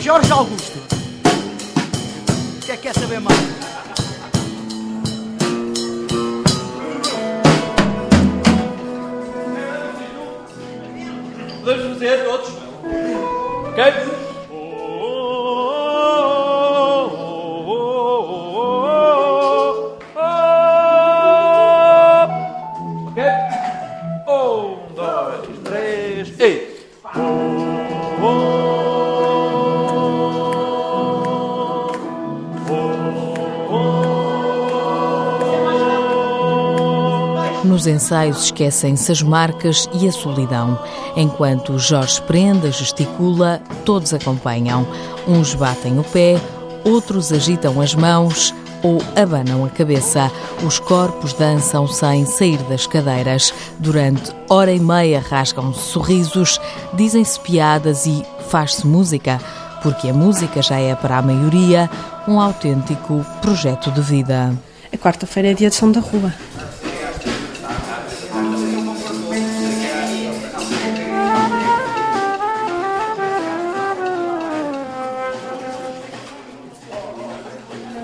Jorge 0.00 0.32
Augusto. 0.32 1.07
Quer 2.80 2.94
saber 2.94 3.20
mais? 3.20 3.36
Podemos 11.64 11.92
fazer 11.94 12.24
todos? 12.24 12.48
Ok? 13.68 14.07
Ensaios 37.98 38.44
esquecem-se 38.44 39.10
as 39.10 39.22
marcas 39.22 39.88
e 39.92 40.06
a 40.06 40.12
solidão. 40.12 40.78
Enquanto 41.16 41.76
Jorge 41.80 42.22
prenda, 42.22 42.70
gesticula, 42.70 43.60
todos 43.84 44.14
acompanham. 44.14 44.86
Uns 45.26 45.52
batem 45.52 45.98
o 45.98 46.04
pé, 46.04 46.40
outros 46.84 47.32
agitam 47.32 47.80
as 47.80 47.96
mãos 47.96 48.54
ou 48.84 49.02
abanam 49.20 49.64
a 49.64 49.68
cabeça. 49.68 50.30
Os 50.64 50.78
corpos 50.78 51.32
dançam 51.32 51.88
sem 51.88 52.24
sair 52.24 52.58
das 52.68 52.86
cadeiras. 52.86 53.52
Durante 53.80 54.30
hora 54.48 54.70
e 54.70 54.78
meia 54.78 55.18
rasgam-se 55.18 55.80
sorrisos, 55.80 56.60
dizem-se 56.94 57.40
piadas 57.40 58.06
e 58.06 58.24
faz-se 58.48 58.86
música, 58.86 59.40
porque 59.82 60.08
a 60.08 60.14
música 60.14 60.62
já 60.62 60.78
é 60.78 60.94
para 60.94 61.18
a 61.18 61.22
maioria 61.22 61.90
um 62.28 62.40
autêntico 62.40 63.26
projeto 63.42 63.90
de 63.90 64.00
vida. 64.00 64.56
A 64.92 64.96
quarta-feira 64.96 65.50
é 65.50 65.54
dia 65.54 65.68
de 65.68 65.74
São 65.74 65.90
da 65.90 65.98
Rua. 65.98 66.32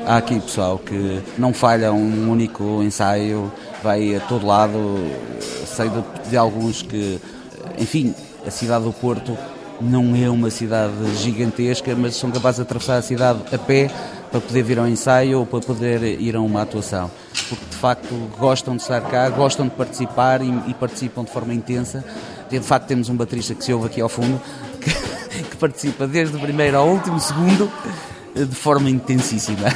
Há 0.06 0.18
aqui 0.18 0.38
pessoal 0.38 0.78
que 0.78 1.23
não 1.38 1.54
falha 1.54 1.90
um 1.90 2.30
único 2.30 2.82
ensaio, 2.82 3.50
vai 3.82 4.14
a 4.14 4.20
todo 4.20 4.46
lado. 4.46 4.99
Sei 5.64 5.88
de, 5.88 6.28
de 6.28 6.37
alguns 6.37 6.82
que, 6.82 7.18
enfim, 7.78 8.14
a 8.46 8.50
cidade 8.50 8.84
do 8.84 8.92
Porto 8.92 9.37
não 9.80 10.14
é 10.14 10.28
uma 10.28 10.50
cidade 10.50 10.92
gigantesca, 11.16 11.96
mas 11.96 12.16
são 12.16 12.30
capazes 12.30 12.56
de 12.56 12.62
atravessar 12.62 12.99
a 12.99 13.02
cidade 13.02 13.40
a 13.50 13.56
pé 13.56 13.90
para 14.30 14.42
poder 14.42 14.62
vir 14.62 14.78
ao 14.78 14.87
ensaio 14.87 15.38
ou 15.38 15.46
para 15.46 15.61
poder 15.61 16.20
ir 16.20 16.37
a 16.37 16.40
uma 16.40 16.61
atuação. 16.61 17.11
Porque 17.49 17.64
de 17.70 17.76
facto 17.76 18.14
gostam 18.38 18.76
de 18.76 18.82
estar 18.82 19.00
cá, 19.00 19.30
gostam 19.30 19.66
de 19.66 19.75
participar 19.75 20.42
e, 20.42 20.50
e 20.68 20.75
participam 20.75 21.25
de 21.25 21.30
forma 21.30 21.54
intensa. 21.54 22.04
De 22.50 22.61
facto 22.61 22.88
temos 22.88 23.08
um 23.08 23.16
baterista 23.16 23.54
que 23.54 23.64
se 23.64 23.73
ouve 23.73 23.87
aqui 23.87 24.02
ao 24.02 24.11
fundo, 24.11 24.38
que, 24.82 25.42
que 25.44 25.56
participa 25.56 26.06
desde 26.06 26.37
o 26.37 26.40
primeiro 26.40 26.76
ao 26.76 26.88
último 26.88 27.18
segundo 27.18 27.70
de 28.35 28.55
forma 28.55 28.91
intensíssima. 28.91 29.69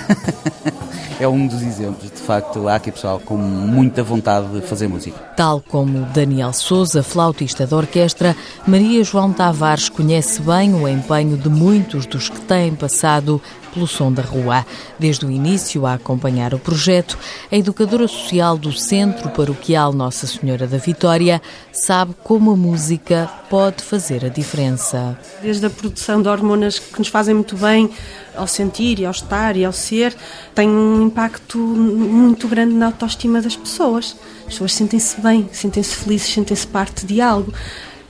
é 1.21 1.27
um 1.27 1.47
dos 1.47 1.63
exemplos. 1.63 2.11
De 2.11 2.21
facto, 2.21 2.69
há 2.69 2.77
aqui 2.77 2.93
pessoal 2.93 3.21
com 3.21 3.37
muita 3.37 4.03
vontade 4.03 4.49
de 4.49 4.61
fazer 4.61 4.89
música. 4.89 5.19
Tal 5.37 5.61
como 5.61 6.07
Daniel 6.07 6.53
Souza, 6.53 7.03
flautista 7.03 7.67
da 7.67 7.77
orquestra, 7.77 8.37
Maria 8.67 9.03
João 9.05 9.33
Tavares 9.33 9.89
conhece 9.89 10.41
bem 10.43 10.75
o 10.75 10.89
empenho 10.89 11.37
de 11.37 11.49
muitos 11.49 12.07
dos 12.07 12.29
que 12.29 12.41
têm 12.41 12.75
passado 12.75 13.41
pelo 13.79 13.87
som 13.87 14.13
da 14.13 14.23
rua. 14.23 14.67
Desde 14.99 15.25
o 15.25 15.31
início 15.31 15.87
a 15.87 15.95
acompanhar 15.95 16.53
o 16.53 16.59
projeto, 16.59 17.17
a 17.51 17.57
educadora 17.57 18.09
social 18.09 18.59
do 18.59 18.73
Centro 18.73 19.31
Paroquial 19.31 19.93
Nossa 19.93 20.27
Senhora 20.27 20.67
da 20.67 20.79
Vitória 20.79 21.41
sabe 21.73 22.13
como 22.25 22.51
a 22.51 22.57
música 22.57 23.31
pode 23.49 23.85
fazer 23.85 24.25
a 24.25 24.29
diferença. 24.29 25.17
Desde 25.41 25.65
a 25.65 25.71
produção 25.71 26.21
de 26.21 26.29
hormonas 26.29 26.81
que 26.81 26.99
nos 26.99 27.09
fazem 27.09 27.35
muito 27.35 27.57
bem 27.57 27.89
ao 28.35 28.49
sentir 28.49 28.99
e 28.99 29.07
ao 29.07 29.13
estar 29.13 29.57
e 29.57 29.65
ao 29.65 29.73
ser, 29.73 30.15
tem 30.55 30.69
um 30.69 31.03
impacto 31.03 31.59
muito 31.59 32.49
grande 32.49 32.75
na 32.75 32.87
autoestima 32.87 33.41
das 33.41 33.57
pessoas. 33.57 34.17
As 34.41 34.55
pessoas 34.55 34.75
sentem-se 34.75 35.21
bem, 35.21 35.49
sentem-se 35.53 35.95
felizes, 35.95 36.33
sentem-se 36.33 36.67
parte 36.67 37.07
de 37.07 37.21
algo. 37.21 37.53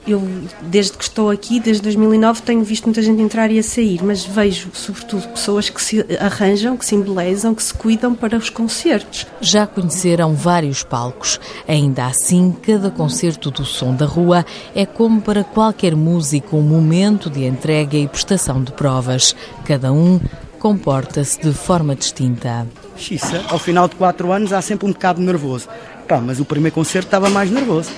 Eu, 0.07 0.27
desde 0.63 0.97
que 0.97 1.05
estou 1.05 1.31
aqui, 1.31 1.61
desde 1.61 1.83
2009, 1.83 2.43
tenho 2.43 2.63
visto 2.63 2.85
muita 2.85 3.03
gente 3.03 3.21
entrar 3.21 3.51
e 3.51 3.59
a 3.59 3.63
sair, 3.63 4.03
mas 4.03 4.25
vejo, 4.25 4.71
sobretudo, 4.73 5.29
pessoas 5.29 5.69
que 5.69 5.83
se 5.83 6.05
arranjam, 6.19 6.77
que 6.77 6.87
se 6.87 6.95
embelezam, 6.95 7.55
que 7.55 7.63
se 7.63 7.75
cuidam 7.75 8.15
para 8.15 8.37
os 8.37 8.49
concertos. 8.49 9.27
Já 9.41 9.67
conheceram 9.67 10.35
vários 10.35 10.83
palcos. 10.83 11.39
Ainda 11.67 12.07
assim, 12.07 12.57
cada 12.63 12.91
concerto 12.91 13.51
do 13.51 13.65
Som 13.65 13.95
da 13.95 14.07
Rua 14.07 14.47
é 14.75 14.87
como 14.87 15.21
para 15.21 15.45
qualquer 15.45 15.95
músico 15.95 16.57
um 16.57 16.63
momento 16.63 17.29
de 17.29 17.45
entrega 17.45 17.97
e 17.97 18.09
prestação 18.09 18.63
de 18.63 18.73
provas. 18.73 19.37
Cada 19.65 19.93
um 19.93 20.19
comporta-se 20.59 21.41
de 21.41 21.53
forma 21.53 21.95
distinta. 21.95 22.67
Xissa, 22.97 23.45
ao 23.49 23.59
final 23.59 23.89
de 23.89 23.95
quatro 23.95 24.33
anos 24.33 24.53
há 24.53 24.61
sempre 24.61 24.87
um 24.87 24.93
bocado 24.93 25.21
nervoso. 25.21 25.69
Pá, 26.09 26.19
mas 26.21 26.41
o 26.41 26.45
primeiro 26.45 26.75
concerto 26.75 27.09
estava 27.09 27.29
mais 27.29 27.51
nervoso 27.51 27.91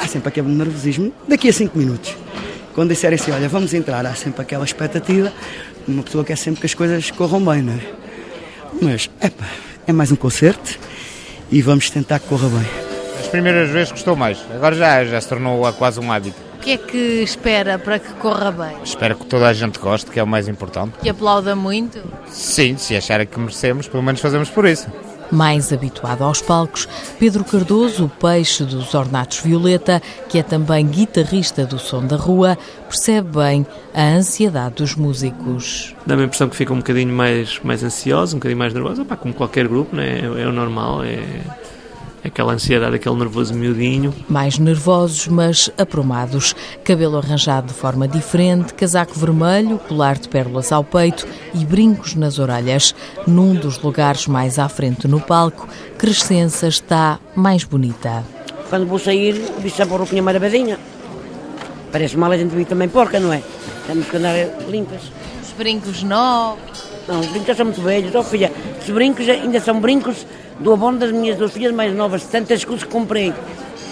há 0.00 0.06
sempre 0.08 0.28
aquele 0.28 0.48
nervosismo 0.48 1.12
daqui 1.28 1.48
a 1.48 1.52
5 1.52 1.76
minutos. 1.76 2.16
Quando 2.74 2.88
disserem 2.90 3.18
assim, 3.18 3.30
olha, 3.30 3.48
vamos 3.48 3.74
entrar, 3.74 4.04
há 4.06 4.14
sempre 4.14 4.40
aquela 4.40 4.64
expectativa, 4.64 5.32
uma 5.86 6.02
pessoa 6.02 6.24
quer 6.24 6.36
sempre 6.36 6.60
que 6.60 6.66
as 6.66 6.74
coisas 6.74 7.10
corram 7.10 7.44
bem, 7.44 7.62
não 7.62 7.74
é? 7.74 7.80
Mas, 8.80 9.10
epa, 9.20 9.44
é 9.86 9.92
mais 9.92 10.10
um 10.10 10.16
concerto 10.16 10.78
e 11.50 11.60
vamos 11.60 11.90
tentar 11.90 12.18
que 12.18 12.28
corra 12.28 12.48
bem. 12.48 12.66
As 13.18 13.26
primeiras 13.28 13.68
vezes 13.70 13.92
gostou 13.92 14.16
mais, 14.16 14.38
agora 14.54 14.74
já, 14.74 15.04
já 15.04 15.20
se 15.20 15.28
tornou 15.28 15.70
quase 15.74 16.00
um 16.00 16.10
hábito. 16.10 16.36
O 16.54 16.62
que 16.62 16.72
é 16.72 16.76
que 16.76 17.22
espera 17.22 17.78
para 17.78 17.98
que 17.98 18.12
corra 18.14 18.52
bem? 18.52 18.76
Espero 18.84 19.16
que 19.16 19.24
toda 19.26 19.48
a 19.48 19.52
gente 19.52 19.78
goste, 19.78 20.10
que 20.10 20.20
é 20.20 20.22
o 20.22 20.26
mais 20.26 20.46
importante. 20.46 20.92
Que 21.00 21.08
aplauda 21.08 21.56
muito? 21.56 21.98
Sim, 22.28 22.76
se 22.76 22.94
acharem 22.94 23.26
que 23.26 23.38
merecemos, 23.38 23.88
pelo 23.88 24.02
menos 24.02 24.20
fazemos 24.20 24.50
por 24.50 24.66
isso. 24.66 24.86
Mais 25.30 25.72
habituado 25.72 26.22
aos 26.22 26.42
palcos, 26.42 26.88
Pedro 27.18 27.44
Cardoso, 27.44 28.06
o 28.06 28.08
peixe 28.08 28.64
dos 28.64 28.94
Ornatos 28.94 29.38
Violeta, 29.40 30.02
que 30.28 30.38
é 30.38 30.42
também 30.42 30.86
guitarrista 30.86 31.64
do 31.64 31.78
Som 31.78 32.06
da 32.06 32.16
Rua, 32.16 32.58
percebe 32.88 33.38
bem 33.38 33.66
a 33.94 34.16
ansiedade 34.16 34.76
dos 34.76 34.96
músicos. 34.96 35.94
Dá-me 36.04 36.22
a 36.22 36.24
impressão 36.26 36.48
que 36.48 36.56
ficam 36.56 36.76
um 36.76 36.80
bocadinho 36.80 37.12
mais, 37.12 37.60
mais 37.62 37.82
ansiosos, 37.84 38.34
um 38.34 38.38
bocadinho 38.38 38.58
mais 38.58 38.74
nervosos, 38.74 38.98
Opa, 39.00 39.16
como 39.16 39.32
qualquer 39.32 39.68
grupo, 39.68 39.94
né? 39.94 40.20
é, 40.20 40.42
é 40.42 40.46
o 40.46 40.52
normal, 40.52 41.04
é 41.04 41.22
aquela 42.24 42.52
ansiedade, 42.52 42.96
aquele 42.96 43.16
nervoso 43.16 43.54
miudinho. 43.54 44.14
Mais 44.28 44.58
nervosos, 44.58 45.26
mas 45.28 45.70
aprumados. 45.78 46.54
Cabelo 46.84 47.18
arranjado 47.18 47.68
de 47.68 47.74
forma 47.74 48.06
diferente, 48.06 48.74
casaco 48.74 49.18
vermelho, 49.18 49.78
colar 49.78 50.18
de 50.18 50.28
pérolas 50.28 50.72
ao 50.72 50.84
peito 50.84 51.26
e 51.54 51.64
brincos 51.64 52.14
nas 52.14 52.38
orelhas. 52.38 52.94
Num 53.26 53.54
dos 53.54 53.80
lugares 53.80 54.26
mais 54.26 54.58
à 54.58 54.68
frente 54.68 55.08
no 55.08 55.20
palco, 55.20 55.68
Crescença 55.98 56.66
está 56.66 57.18
mais 57.34 57.64
bonita. 57.64 58.24
Quando 58.68 58.86
vou 58.86 58.98
sair, 58.98 59.32
vi 59.58 59.70
sempre 59.70 59.94
a 59.94 59.98
roupinha 59.98 60.22
maravilhinha. 60.22 60.78
Parece 61.90 62.16
mal 62.16 62.30
a 62.30 62.36
gente 62.36 62.54
vir 62.54 62.66
também 62.66 62.88
porca, 62.88 63.18
não 63.18 63.32
é? 63.32 63.42
Temos 63.86 64.06
que 64.06 64.16
andar 64.16 64.34
limpas. 64.68 65.02
Os 65.42 65.52
brincos 65.58 66.02
novos. 66.02 66.89
Não, 67.10 67.18
os 67.18 67.26
brincos 67.26 67.56
são 67.56 67.66
muito 67.66 67.82
velhos. 67.82 68.14
Oh, 68.14 68.22
filha, 68.22 68.52
os 68.80 68.88
brincos 68.88 69.28
ainda 69.28 69.58
são 69.58 69.80
brincos 69.80 70.24
do 70.60 70.72
abono 70.72 70.96
das 70.96 71.10
minhas 71.10 71.36
duas 71.36 71.50
filhas 71.50 71.74
mais 71.74 71.92
novas, 71.92 72.22
tantas 72.22 72.64
coisas 72.64 72.84
que 72.84 72.90
comprei. 72.90 73.34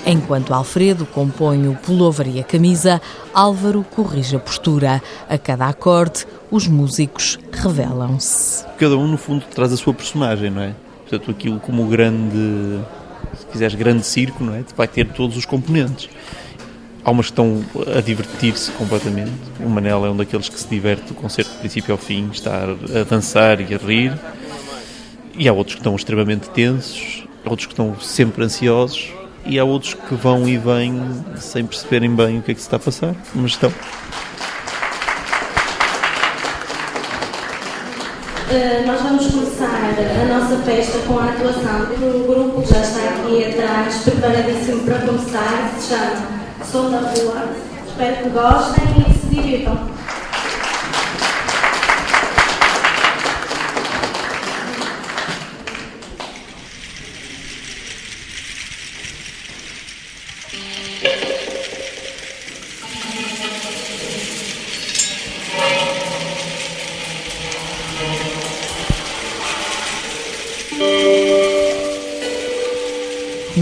Enquanto 0.07 0.55
Alfredo 0.55 1.05
compõe 1.05 1.67
o 1.67 1.75
pullover 1.75 2.29
e 2.29 2.39
a 2.39 2.45
camisa, 2.45 3.03
Álvaro 3.35 3.85
corrige 3.91 4.37
a 4.37 4.39
postura. 4.39 5.03
A 5.29 5.37
cada 5.37 5.67
acorde, 5.67 6.27
os 6.49 6.69
músicos 6.69 7.41
revelam-se. 7.51 8.65
Cada 8.79 8.97
um, 8.97 9.09
no 9.09 9.19
fundo, 9.19 9.45
traz 9.53 9.73
a 9.73 9.77
sua 9.77 9.93
personagem, 9.93 10.49
não 10.49 10.63
é? 10.63 10.73
Portanto, 11.01 11.33
aquilo 11.33 11.59
como 11.59 11.87
grande, 11.89 12.79
se 13.37 13.47
quiseres, 13.47 13.75
grande 13.75 14.07
circo, 14.07 14.45
não 14.45 14.55
é? 14.55 14.63
Vai 14.77 14.87
ter 14.87 15.09
todos 15.09 15.37
os 15.37 15.45
componentes. 15.45 16.09
Há 17.09 17.11
umas 17.11 17.31
que 17.31 17.33
estão 17.33 17.65
a 17.97 18.03
divertir-se 18.03 18.71
completamente. 18.73 19.33
O 19.61 19.69
Manel 19.71 20.05
é 20.05 20.11
um 20.11 20.17
daqueles 20.19 20.51
que 20.51 20.61
se 20.61 20.69
diverte 20.69 21.05
do 21.05 21.15
concerto 21.15 21.51
do 21.53 21.61
princípio 21.61 21.93
ao 21.93 21.97
fim, 21.97 22.29
está 22.31 22.65
a 22.65 23.03
dançar 23.09 23.63
e 23.63 23.75
a 23.75 23.79
rir. 23.79 24.13
E 25.35 25.49
há 25.49 25.53
outros 25.55 25.77
que 25.77 25.81
estão 25.81 25.97
extremamente 25.97 26.51
tensos, 26.51 27.27
outros 27.47 27.65
que 27.65 27.73
estão 27.73 27.99
sempre 27.99 28.45
ansiosos 28.45 29.09
e 29.47 29.59
há 29.59 29.65
outros 29.65 29.95
que 29.95 30.15
vão 30.15 30.47
e 30.47 30.59
vêm 30.59 31.01
sem 31.37 31.65
perceberem 31.65 32.15
bem 32.15 32.41
o 32.41 32.43
que 32.43 32.51
é 32.51 32.55
que 32.55 32.61
se 32.61 32.67
está 32.67 32.77
a 32.77 32.81
passar, 32.81 33.15
mas 33.35 33.53
estão. 33.53 33.71
Uh, 38.51 38.87
nós 38.87 39.01
vamos 39.01 39.27
começar 39.29 39.67
a 39.67 40.25
nossa 40.27 40.63
festa 40.63 40.99
com 41.07 41.19
a 41.19 41.25
atuação 41.31 41.87
do 41.87 42.27
grupo 42.27 42.61
que 42.61 42.69
já 42.69 42.83
está 42.83 43.01
aqui 43.01 43.47
atrás, 43.47 43.97
preparadíssimo 44.05 44.83
para 44.85 44.99
começar, 44.99 45.75
se 45.79 45.89
chama 45.89 46.38
Som 46.65 46.91
da 46.91 46.99
Rua. 46.99 47.49
Espero 47.87 48.17
que 48.17 48.29
gostem 48.31 48.85
e 49.09 49.19
se 49.19 49.27
divirtam. 49.29 49.99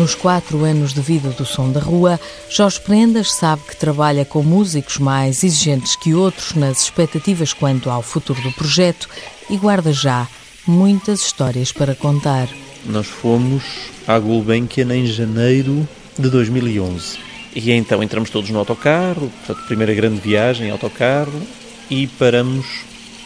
Nos 0.07 0.15
quatro 0.15 0.63
anos 0.63 0.95
de 0.95 1.01
vida 1.01 1.31
do 1.31 1.45
Som 1.45 1.73
da 1.73 1.81
Rua, 1.81 2.21
Jorge 2.49 2.81
Prendas 2.81 3.33
sabe 3.33 3.63
que 3.63 3.77
trabalha 3.77 4.25
com 4.25 4.41
músicos 4.41 4.99
mais 4.99 5.43
exigentes 5.43 5.97
que 5.97 6.15
outros 6.15 6.55
nas 6.55 6.83
expectativas 6.83 7.53
quanto 7.53 7.91
ao 7.91 8.03
futuro 8.03 8.41
do 8.41 8.53
projeto 8.53 9.09
e 9.51 9.57
guarda 9.57 9.93
já 9.93 10.29
muitas 10.65 11.23
histórias 11.23 11.73
para 11.73 11.97
contar. 11.97 12.49
Nós 12.85 13.09
fomos 13.09 13.65
à 14.07 14.17
Gulbenkian 14.17 14.95
em 14.95 15.07
janeiro 15.07 15.89
de 16.17 16.31
2011. 16.31 17.19
E 17.53 17.73
então 17.73 18.01
entramos 18.01 18.31
todos 18.31 18.49
no 18.51 18.61
autocarro, 18.61 19.29
portanto, 19.45 19.67
primeira 19.67 19.93
grande 19.93 20.21
viagem, 20.21 20.71
autocarro, 20.71 21.43
e 21.91 22.07
paramos 22.07 22.65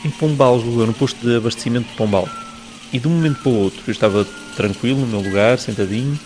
em 0.02 0.08
Pombal, 0.08 0.56
no 0.56 0.94
posto 0.94 1.20
de 1.28 1.36
abastecimento 1.36 1.90
de 1.90 1.96
Pombal. 1.96 2.26
E 2.90 2.98
de 2.98 3.06
um 3.06 3.10
momento 3.10 3.42
para 3.42 3.52
o 3.52 3.64
outro, 3.64 3.82
eu 3.86 3.92
estava 3.92 4.26
tranquilo 4.56 5.00
no 5.00 5.06
meu 5.06 5.20
lugar, 5.20 5.58
sentadinho, 5.58 6.18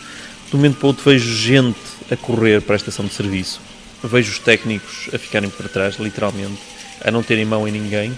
momento 0.57 0.77
para 0.79 0.87
outro 0.89 1.11
vejo 1.11 1.35
gente 1.35 1.79
a 2.11 2.17
correr 2.17 2.61
para 2.61 2.75
a 2.75 2.77
estação 2.77 3.05
de 3.05 3.15
serviço. 3.15 3.61
Vejo 4.03 4.33
os 4.33 4.39
técnicos 4.39 5.09
a 5.13 5.19
ficarem 5.19 5.49
para 5.49 5.69
trás, 5.69 5.97
literalmente, 5.97 6.59
a 7.03 7.11
não 7.11 7.23
terem 7.23 7.45
mão 7.45 7.67
em 7.67 7.73
ninguém, 7.73 8.17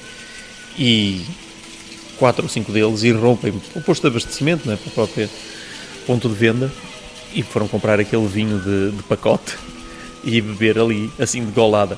e 0.79 1.25
quatro 2.18 2.42
ou 2.42 2.49
cinco 2.49 2.72
deles 2.72 3.03
irrompem 3.03 3.53
o 3.75 3.81
posto 3.81 4.03
de 4.03 4.09
abastecimento, 4.09 4.68
né, 4.68 4.77
para 4.77 4.88
o 4.88 4.92
próprio 4.92 5.31
ponto 6.07 6.29
de 6.29 6.35
venda, 6.35 6.72
e 7.35 7.42
foram 7.42 7.68
comprar 7.68 8.01
aquele 8.01 8.27
vinho 8.27 8.59
de, 8.59 8.96
de 8.96 9.03
pacote 9.05 9.57
e 10.25 10.40
beber 10.40 10.79
ali, 10.79 11.11
assim, 11.18 11.44
de 11.44 11.53
golada. 11.53 11.96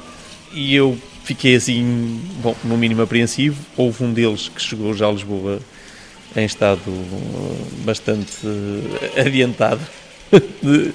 E 0.53 0.74
eu 0.74 0.98
fiquei 1.24 1.57
assim, 1.57 2.20
bom, 2.42 2.57
no 2.64 2.77
mínimo 2.77 3.03
apreensivo. 3.03 3.57
Houve 3.77 4.05
um 4.05 4.12
deles 4.12 4.48
que 4.48 4.61
chegou 4.61 4.94
já 4.94 5.07
a 5.07 5.12
Lisboa 5.12 5.61
em 6.35 6.44
estado 6.44 6.81
bastante 7.85 8.33
adiantado 9.16 9.81
de 10.62 10.93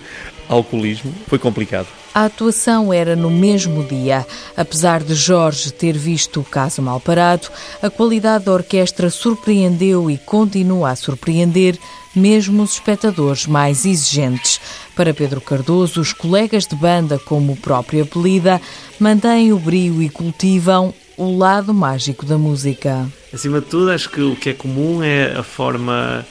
alcoolismo. 0.47 1.13
Foi 1.27 1.39
complicado. 1.39 1.87
A 2.13 2.25
atuação 2.25 2.93
era 2.93 3.15
no 3.15 3.31
mesmo 3.31 3.83
dia. 3.83 4.25
Apesar 4.55 5.01
de 5.01 5.15
Jorge 5.15 5.71
ter 5.71 5.97
visto 5.97 6.41
o 6.41 6.43
caso 6.43 6.81
mal 6.81 6.99
parado, 6.99 7.47
a 7.81 7.89
qualidade 7.89 8.45
da 8.45 8.51
orquestra 8.51 9.09
surpreendeu 9.09 10.11
e 10.11 10.17
continua 10.17 10.91
a 10.91 10.95
surpreender 10.95 11.77
mesmo 12.15 12.61
os 12.61 12.73
espectadores 12.73 13.47
mais 13.47 13.85
exigentes. 13.85 14.61
Para 14.95 15.13
Pedro 15.13 15.41
Cardoso, 15.41 15.99
os 15.99 16.13
colegas 16.13 16.67
de 16.67 16.75
banda, 16.75 17.17
como 17.17 17.53
o 17.53 17.57
próprio 17.57 18.03
apelida, 18.03 18.61
mantêm 18.99 19.51
o 19.51 19.57
brio 19.57 20.01
e 20.01 20.09
cultivam 20.09 20.93
o 21.17 21.35
lado 21.35 21.73
mágico 21.73 22.25
da 22.25 22.37
música. 22.37 23.07
Acima 23.33 23.59
de 23.59 23.65
tudo, 23.65 23.89
acho 23.89 24.09
que 24.09 24.21
o 24.21 24.35
que 24.35 24.51
é 24.51 24.53
comum 24.53 25.01
é 25.01 25.33
a 25.35 25.41
forma 25.41 26.23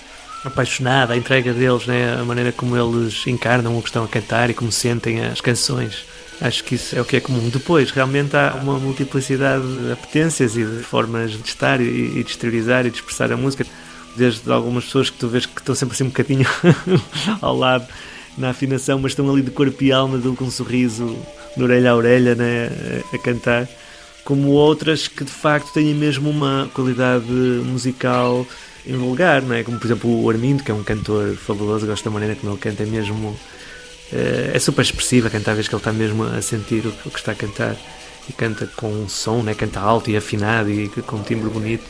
apaixonada, 0.44 1.14
a 1.14 1.16
entrega 1.16 1.52
deles, 1.52 1.86
né? 1.86 2.16
a 2.20 2.24
maneira 2.24 2.52
como 2.52 2.76
eles 2.76 3.26
encarnam 3.26 3.76
o 3.76 3.82
que 3.82 3.88
estão 3.88 4.04
a 4.04 4.08
cantar 4.08 4.50
e 4.50 4.54
como 4.54 4.72
sentem 4.72 5.24
as 5.24 5.40
canções. 5.40 6.04
Acho 6.40 6.64
que 6.64 6.74
isso 6.74 6.96
é 6.96 7.00
o 7.00 7.04
que 7.04 7.16
é 7.16 7.20
comum. 7.20 7.48
Depois, 7.48 7.90
realmente 7.90 8.36
há 8.36 8.58
uma 8.60 8.78
multiplicidade 8.78 9.64
de 9.64 9.92
apetências 9.92 10.56
e 10.56 10.64
de 10.64 10.82
formas 10.82 11.30
de 11.32 11.48
estar 11.48 11.80
e, 11.80 11.84
e 11.84 12.24
de 12.24 12.30
exteriorizar 12.30 12.84
e 12.84 12.90
de 12.90 12.96
expressar 12.96 13.30
a 13.30 13.36
música. 13.36 13.64
Desde 14.16 14.50
algumas 14.50 14.84
pessoas 14.84 15.08
que 15.08 15.16
tu 15.16 15.28
vês 15.28 15.46
que 15.46 15.58
estão 15.60 15.74
sempre 15.74 15.94
assim 15.94 16.04
um 16.04 16.08
bocadinho 16.08 16.46
ao 17.40 17.56
lado 17.56 17.86
na 18.36 18.50
afinação, 18.50 18.98
mas 18.98 19.12
estão 19.12 19.30
ali 19.30 19.42
de 19.42 19.50
corpo 19.50 19.82
e 19.84 19.92
alma, 19.92 20.18
com 20.36 20.44
um 20.44 20.50
sorriso 20.50 21.16
de 21.56 21.62
orelha 21.62 21.92
a 21.92 21.96
orelha 21.96 22.34
né, 22.34 22.70
a, 23.12 23.16
a 23.16 23.18
cantar, 23.18 23.68
como 24.24 24.48
outras 24.48 25.06
que 25.06 25.24
de 25.24 25.30
facto 25.30 25.72
têm 25.72 25.94
mesmo 25.94 26.28
uma 26.28 26.68
qualidade 26.74 27.30
musical 27.30 28.46
invulgar, 28.86 29.42
não 29.42 29.54
é? 29.54 29.62
Como 29.62 29.78
por 29.78 29.86
exemplo 29.86 30.22
o 30.22 30.28
Armindo, 30.30 30.62
que 30.62 30.70
é 30.70 30.74
um 30.74 30.82
cantor 30.82 31.36
fabuloso, 31.36 31.86
gosto 31.86 32.04
da 32.04 32.10
maneira 32.10 32.34
como 32.36 32.52
ele 32.52 32.60
canta, 32.60 32.82
é 32.82 32.86
mesmo. 32.86 33.36
É 34.54 34.58
super 34.58 34.82
expressivo 34.82 35.28
a 35.28 35.30
cantar, 35.30 35.54
vez 35.54 35.68
que 35.68 35.74
ele 35.74 35.80
está 35.80 35.90
mesmo 35.90 36.24
a 36.24 36.42
sentir 36.42 36.86
o 36.86 37.10
que 37.10 37.18
está 37.18 37.32
a 37.32 37.34
cantar 37.34 37.76
e 38.28 38.32
canta 38.32 38.66
com 38.76 38.88
um 38.88 39.08
som, 39.08 39.42
né? 39.42 39.54
canta 39.54 39.80
alto 39.80 40.10
e 40.10 40.16
afinado 40.16 40.70
e 40.70 40.88
com 40.88 41.16
um 41.16 41.22
timbre 41.22 41.48
bonito. 41.48 41.84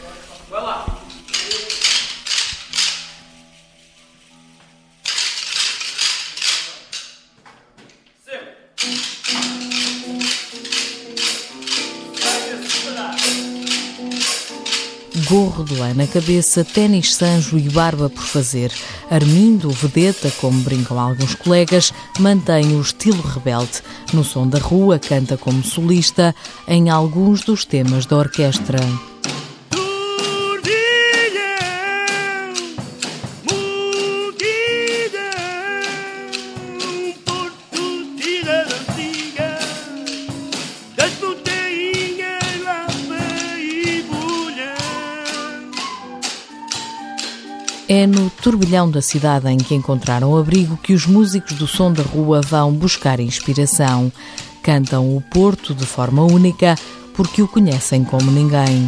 Gorro 15.52 15.64
de 15.64 15.74
lã 15.76 15.92
na 15.92 16.06
cabeça, 16.06 16.64
ténis 16.64 17.14
sanjo 17.14 17.58
e 17.58 17.68
barba 17.68 18.08
por 18.08 18.22
fazer. 18.22 18.72
Armindo, 19.10 19.68
vedeta, 19.70 20.32
como 20.40 20.60
brincam 20.62 20.98
alguns 20.98 21.34
colegas, 21.34 21.92
mantém 22.18 22.74
o 22.74 22.80
estilo 22.80 23.20
rebelde. 23.20 23.82
No 24.12 24.24
som 24.24 24.48
da 24.48 24.58
rua, 24.58 24.98
canta 24.98 25.36
como 25.36 25.62
solista 25.62 26.34
em 26.66 26.88
alguns 26.88 27.42
dos 27.42 27.64
temas 27.64 28.06
da 28.06 28.16
orquestra. 28.16 28.78
No 48.12 48.28
turbilhão 48.28 48.90
da 48.90 49.00
cidade 49.00 49.48
em 49.48 49.56
que 49.56 49.74
encontraram 49.74 50.36
abrigo 50.36 50.76
que 50.76 50.92
os 50.92 51.06
músicos 51.06 51.54
do 51.54 51.66
som 51.66 51.90
da 51.90 52.02
rua 52.02 52.42
vão 52.42 52.70
buscar 52.70 53.18
inspiração. 53.18 54.12
Cantam 54.62 55.16
o 55.16 55.20
Porto 55.20 55.74
de 55.74 55.86
forma 55.86 56.22
única 56.22 56.76
porque 57.14 57.42
o 57.42 57.48
conhecem 57.48 58.04
como 58.04 58.30
ninguém. 58.30 58.86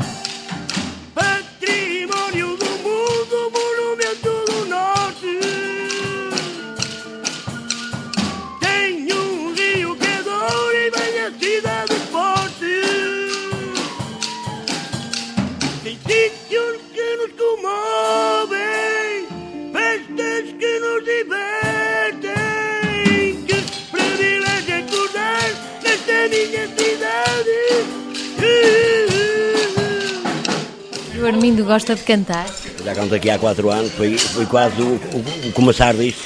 Gosta 31.75 31.97
de 31.97 32.05
cantar? 32.05 32.47
Já 32.85 32.95
canto 32.95 33.13
aqui 33.17 33.29
há 33.29 33.37
quatro 33.37 33.69
anos, 33.69 33.91
foi, 33.93 34.17
foi 34.17 34.47
quase 34.47 34.81
o, 34.81 34.95
o, 34.95 35.49
o 35.49 35.53
começar 35.53 35.93
disto. 35.93 36.23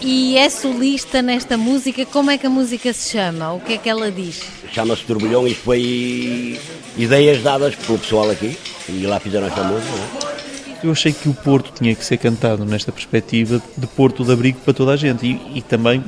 E 0.00 0.36
é 0.36 0.50
solista 0.50 1.22
nesta 1.22 1.56
música, 1.56 2.04
como 2.04 2.32
é 2.32 2.36
que 2.36 2.48
a 2.48 2.50
música 2.50 2.92
se 2.92 3.12
chama? 3.12 3.52
O 3.52 3.60
que 3.60 3.74
é 3.74 3.78
que 3.78 3.88
ela 3.88 4.10
diz? 4.10 4.42
Chama-se 4.72 5.04
Turbilhão, 5.04 5.46
isto 5.46 5.62
foi 5.62 6.58
ideias 6.98 7.40
dadas 7.44 7.76
pelo 7.76 7.96
pessoal 7.96 8.28
aqui 8.28 8.58
e 8.88 9.06
lá 9.06 9.20
fizeram 9.20 9.46
esta 9.46 9.62
música. 9.62 9.92
Não 9.92 10.74
é? 10.74 10.86
Eu 10.86 10.90
achei 10.90 11.12
que 11.12 11.28
o 11.28 11.34
Porto 11.34 11.72
tinha 11.78 11.94
que 11.94 12.04
ser 12.04 12.16
cantado 12.16 12.64
nesta 12.64 12.90
perspectiva 12.90 13.62
de 13.76 13.86
Porto 13.86 14.24
de 14.24 14.32
abrigo 14.32 14.58
para 14.64 14.74
toda 14.74 14.90
a 14.90 14.96
gente 14.96 15.24
e, 15.24 15.58
e 15.58 15.62
também, 15.62 16.02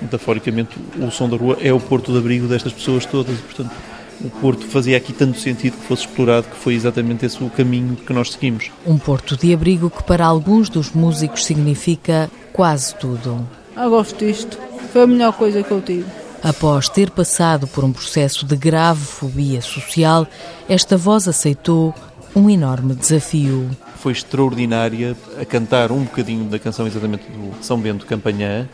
metaforicamente, 0.00 0.76
o 1.00 1.10
som 1.10 1.28
da 1.28 1.36
rua 1.36 1.58
é 1.60 1.72
o 1.72 1.80
Porto 1.80 2.12
de 2.12 2.18
abrigo 2.18 2.46
destas 2.46 2.72
pessoas 2.72 3.04
todas 3.04 3.36
e, 3.36 3.42
portanto, 3.42 3.72
o 4.22 4.30
Porto 4.30 4.66
fazia 4.66 4.96
aqui 4.96 5.12
tanto 5.12 5.38
sentido 5.38 5.76
que 5.76 5.86
fosse 5.86 6.06
explorado 6.06 6.48
que 6.48 6.56
foi 6.56 6.74
exatamente 6.74 7.24
esse 7.24 7.42
o 7.42 7.48
caminho 7.50 7.96
que 7.96 8.12
nós 8.12 8.32
seguimos. 8.32 8.70
Um 8.86 8.98
porto 8.98 9.36
de 9.36 9.52
abrigo 9.52 9.90
que 9.90 10.02
para 10.02 10.26
alguns 10.26 10.68
dos 10.68 10.92
músicos 10.92 11.44
significa 11.44 12.30
quase 12.52 12.94
tudo. 12.96 13.46
Eu 13.76 13.90
gosto 13.90 14.24
disto. 14.24 14.58
Foi 14.92 15.02
a 15.02 15.06
melhor 15.06 15.32
coisa 15.32 15.62
que 15.62 15.70
eu 15.70 15.80
tive. 15.80 16.06
Após 16.42 16.88
ter 16.88 17.10
passado 17.10 17.66
por 17.66 17.84
um 17.84 17.92
processo 17.92 18.46
de 18.46 18.56
grave 18.56 19.04
fobia 19.04 19.60
social, 19.60 20.26
esta 20.68 20.96
voz 20.96 21.28
aceitou 21.28 21.94
um 22.34 22.48
enorme 22.48 22.94
desafio. 22.94 23.70
Foi 23.96 24.12
extraordinária 24.12 25.16
a 25.38 25.44
cantar 25.44 25.92
um 25.92 26.04
bocadinho 26.04 26.44
da 26.44 26.58
canção 26.58 26.86
exatamente 26.86 27.24
do 27.30 27.62
São 27.62 27.78
Bento 27.78 28.06
Campanhã 28.06 28.68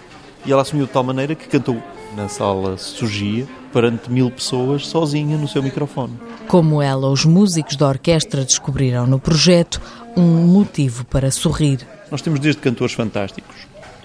e 0.44 0.52
ela 0.52 0.62
assumiu 0.62 0.86
de 0.86 0.92
tal 0.92 1.02
maneira 1.02 1.34
que 1.34 1.48
cantou 1.48 1.82
na 2.16 2.28
sala 2.28 2.78
Surgia 2.78 3.46
perante 3.76 4.10
mil 4.10 4.30
pessoas 4.30 4.86
sozinha 4.86 5.36
no 5.36 5.46
seu 5.46 5.62
microfone. 5.62 6.14
Como 6.48 6.80
ela, 6.80 7.10
os 7.10 7.26
músicos 7.26 7.76
da 7.76 7.86
orquestra 7.86 8.42
descobriram 8.42 9.06
no 9.06 9.18
projeto 9.18 9.82
um 10.16 10.46
motivo 10.46 11.04
para 11.04 11.30
sorrir. 11.30 11.86
Nós 12.10 12.22
temos 12.22 12.40
desde 12.40 12.58
cantores 12.58 12.94
fantásticos 12.94 13.54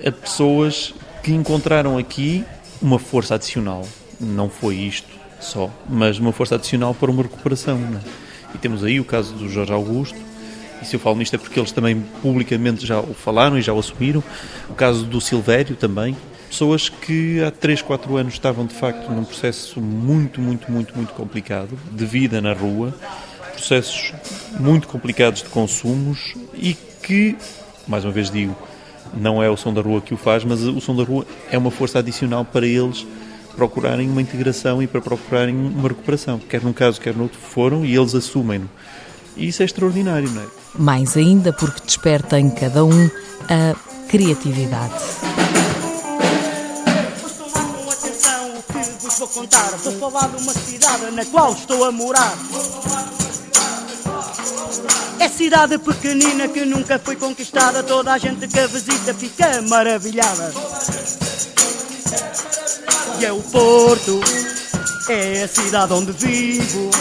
a 0.06 0.12
pessoas 0.12 0.94
que 1.24 1.32
encontraram 1.32 1.98
aqui 1.98 2.44
uma 2.82 3.00
força 3.00 3.36
adicional. 3.36 3.88
Não 4.20 4.50
foi 4.50 4.76
isto 4.76 5.08
só, 5.40 5.72
mas 5.90 6.20
uma 6.20 6.34
força 6.34 6.56
adicional 6.56 6.94
para 6.94 7.10
uma 7.10 7.24
recuperação. 7.24 7.78
É? 7.78 8.10
E 8.54 8.58
temos 8.58 8.84
aí 8.84 9.00
o 9.00 9.06
caso 9.06 9.34
do 9.36 9.48
Jorge 9.48 9.72
Augusto, 9.72 10.20
e 10.82 10.86
se 10.86 10.98
eu 10.98 11.00
falo 11.00 11.16
nisto 11.16 11.34
é 11.34 11.40
porque 11.40 11.58
eles 11.58 11.72
também 11.72 12.04
publicamente 12.22 12.86
já 12.86 13.00
o 13.00 13.14
falaram 13.14 13.58
e 13.58 13.62
já 13.62 13.72
o 13.72 13.80
assumiram. 13.80 14.22
O 14.70 14.74
caso 14.74 15.06
do 15.06 15.22
Silvério 15.22 15.78
também, 15.78 16.18
pessoas 16.52 16.90
que 16.90 17.42
há 17.42 17.50
3, 17.50 17.82
4 17.82 18.18
anos 18.18 18.34
estavam 18.34 18.66
de 18.66 18.74
facto 18.74 19.10
num 19.10 19.24
processo 19.24 19.80
muito, 19.80 20.42
muito, 20.42 20.70
muito, 20.70 20.94
muito 20.96 21.14
complicado 21.14 21.80
de 21.94 22.06
vida 22.06 22.42
na 22.42 22.52
rua, 22.52 22.94
processos 23.54 24.14
muito 24.60 24.86
complicados 24.90 25.44
de 25.44 25.50
consumos 25.50 26.36
e 26.54 26.74
que, 27.02 27.38
mais 27.88 28.04
uma 28.04 28.12
vez 28.12 28.30
digo, 28.30 28.56
não 29.14 29.42
é 29.42 29.50
o 29.50 29.56
som 29.56 29.74
da 29.74 29.82
rua 29.82 30.02
que 30.02 30.14
o 30.14 30.18
faz, 30.18 30.44
mas 30.44 30.62
o 30.62 30.82
som 30.82 30.94
da 30.94 31.04
rua 31.04 31.26
é 31.50 31.58
uma 31.58 31.72
força 31.72 32.00
adicional 32.00 32.44
para 32.44 32.68
eles 32.68 33.08
procurarem 33.56 34.10
uma 34.10 34.22
integração 34.22 34.84
e 34.84 34.88
para 34.88 35.02
procurarem 35.02 35.56
uma 35.56 35.88
recuperação. 35.88 36.38
Quer 36.38 36.62
num 36.62 36.74
caso, 36.74 37.00
quer 37.00 37.16
no 37.16 37.24
outro, 37.24 37.40
foram 37.40 37.86
e 37.86 37.96
eles 37.96 38.14
assumem-no. 38.14 38.70
E 39.38 39.48
isso 39.48 39.62
é 39.62 39.66
extraordinário, 39.66 40.30
não 40.30 40.42
é? 40.42 40.46
Mais 40.78 41.16
ainda 41.16 41.54
porque 41.54 41.82
desperta 41.86 42.38
em 42.38 42.50
cada 42.50 42.84
um 42.84 43.10
a 43.50 44.08
criatividade. 44.10 45.51
Contar. 49.42 49.72
Vou 49.78 50.12
falar 50.12 50.28
de 50.30 50.44
uma 50.44 50.54
cidade 50.54 51.12
na 51.12 51.26
qual 51.26 51.54
estou 51.54 51.84
a 51.84 51.92
morar. 51.92 52.38
É 55.20 55.28
cidade 55.28 55.78
pequenina 55.80 56.48
que 56.48 56.64
nunca 56.66 57.00
foi 57.00 57.16
conquistada. 57.16 57.82
Toda 57.82 58.14
a 58.14 58.18
gente 58.18 58.48
que 58.48 58.60
a 58.60 58.68
visita 58.68 59.14
fica 59.14 59.62
maravilhada. 59.64 60.54
E 63.20 63.26
é 63.26 63.32
o 63.32 63.42
Porto, 63.42 64.20
é 65.10 65.44
a 65.44 65.48
cidade 65.48 65.94
onde 65.94 66.12
vivo. 66.12 66.92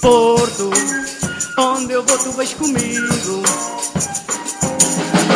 Porto, 0.00 0.70
onde 1.58 1.92
eu 1.92 2.02
vou, 2.04 2.18
tu 2.18 2.32
vais 2.32 2.52
comigo. 2.54 3.42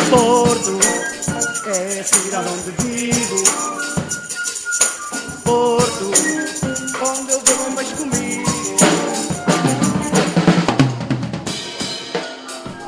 Porto, 0.09 0.79
é 1.67 1.99
a 1.99 2.03
cidade 2.03 2.49
onde 2.49 2.71
vivo. 2.83 3.86
Eu 7.29 7.39
vou, 7.39 7.97
comigo. 7.97 8.43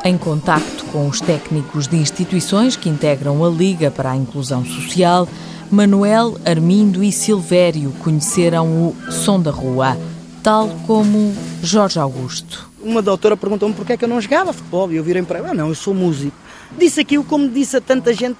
Em 0.03 0.17
contacto 0.17 0.85
com 0.85 1.07
os 1.07 1.21
técnicos 1.21 1.87
de 1.87 1.97
instituições 1.97 2.75
que 2.75 2.89
integram 2.89 3.45
a 3.45 3.49
Liga 3.49 3.91
para 3.91 4.11
a 4.11 4.15
Inclusão 4.15 4.65
Social, 4.65 5.27
Manuel, 5.69 6.37
Armindo 6.45 7.03
e 7.03 7.11
Silvério 7.11 7.91
conheceram 7.99 8.65
o 8.67 8.95
Som 9.11 9.39
da 9.39 9.51
Rua. 9.51 9.97
tal 10.41 10.69
como 10.87 11.33
Jorge 11.61 11.99
Augusto. 11.99 12.69
Uma 12.81 13.01
doutora 13.01 13.35
perguntou-me 13.35 13.75
porquê 13.75 13.93
é 13.93 13.97
que 13.97 14.05
eu 14.05 14.09
não 14.09 14.21
jogava 14.21 14.53
futebol 14.53 14.91
e 14.91 14.95
eu 14.95 15.03
virei 15.03 15.21
para 15.21 15.39
ela, 15.39 15.53
não, 15.53 15.67
eu 15.67 15.75
sou 15.75 15.93
músico. 15.93 16.35
Disse 16.77 17.01
aquilo 17.01 17.23
como 17.23 17.49
disse 17.49 17.75
a 17.77 17.81
tanta 17.81 18.13
gente, 18.13 18.37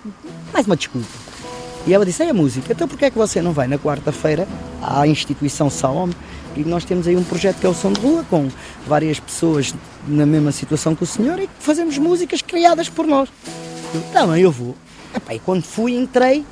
mais 0.54 0.66
uma 0.66 0.78
desculpa. 0.78 1.08
E 1.86 1.94
ela 1.94 2.06
disse, 2.06 2.24
é 2.24 2.30
a 2.30 2.34
música, 2.34 2.72
então 2.72 2.88
porquê 2.88 3.06
é 3.06 3.12
que 3.12 3.18
você 3.18 3.42
não 3.42 3.52
vai 3.52 3.68
na 3.68 3.78
quarta-feira 3.78 4.48
à 4.82 5.08
instituição 5.08 5.70
Saom 5.70 6.10
e 6.56 6.64
nós 6.64 6.84
temos 6.84 7.08
aí 7.08 7.16
um 7.16 7.24
projeto 7.24 7.60
que 7.60 7.66
é 7.66 7.70
o 7.70 7.74
Som 7.74 7.94
de 7.94 8.02
Rua, 8.02 8.26
com 8.30 8.50
várias 8.88 9.20
pessoas 9.20 9.74
na 10.08 10.26
mesma 10.26 10.52
situação 10.52 10.96
que 10.96 11.04
o 11.04 11.06
senhor 11.06 11.40
e 11.40 11.50
fazemos 11.60 11.98
músicas 11.98 12.42
criadas 12.42 12.90
por 12.90 13.06
nós. 13.06 13.30
Eu, 13.94 14.02
também 14.12 14.42
eu 14.42 14.52
vou. 14.52 14.76
Epá, 15.16 15.34
e 15.34 15.40
quando 15.40 15.64
fui, 15.64 15.96
entrei 15.96 16.44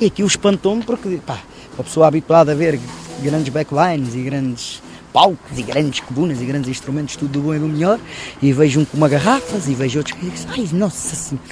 e 0.00 0.06
aquilo 0.06 0.28
espantou-me 0.28 0.82
porque, 0.82 1.20
pá, 1.24 1.40
uma 1.74 1.84
pessoa 1.84 2.06
habituada 2.06 2.52
a 2.52 2.54
ver 2.54 2.78
grandes 3.22 3.52
backlines 3.52 4.14
e 4.14 4.22
grandes 4.22 4.82
palcos 5.12 5.58
e 5.58 5.62
grandes 5.62 6.00
cubunas 6.00 6.40
e 6.40 6.44
grandes 6.44 6.70
instrumentos, 6.70 7.16
tudo 7.16 7.32
do 7.32 7.40
bom 7.40 7.54
e 7.54 7.58
do 7.58 7.66
melhor, 7.66 7.98
e 8.42 8.52
vejo 8.52 8.80
um 8.80 8.84
com 8.84 8.96
uma 8.96 9.08
garrafas 9.08 9.66
e 9.66 9.74
vejo 9.74 9.98
outros 9.98 10.16
que 10.16 10.28
dizem, 10.28 10.48
ai, 10.50 10.68
nossa 10.72 11.16
senhora. 11.16 11.48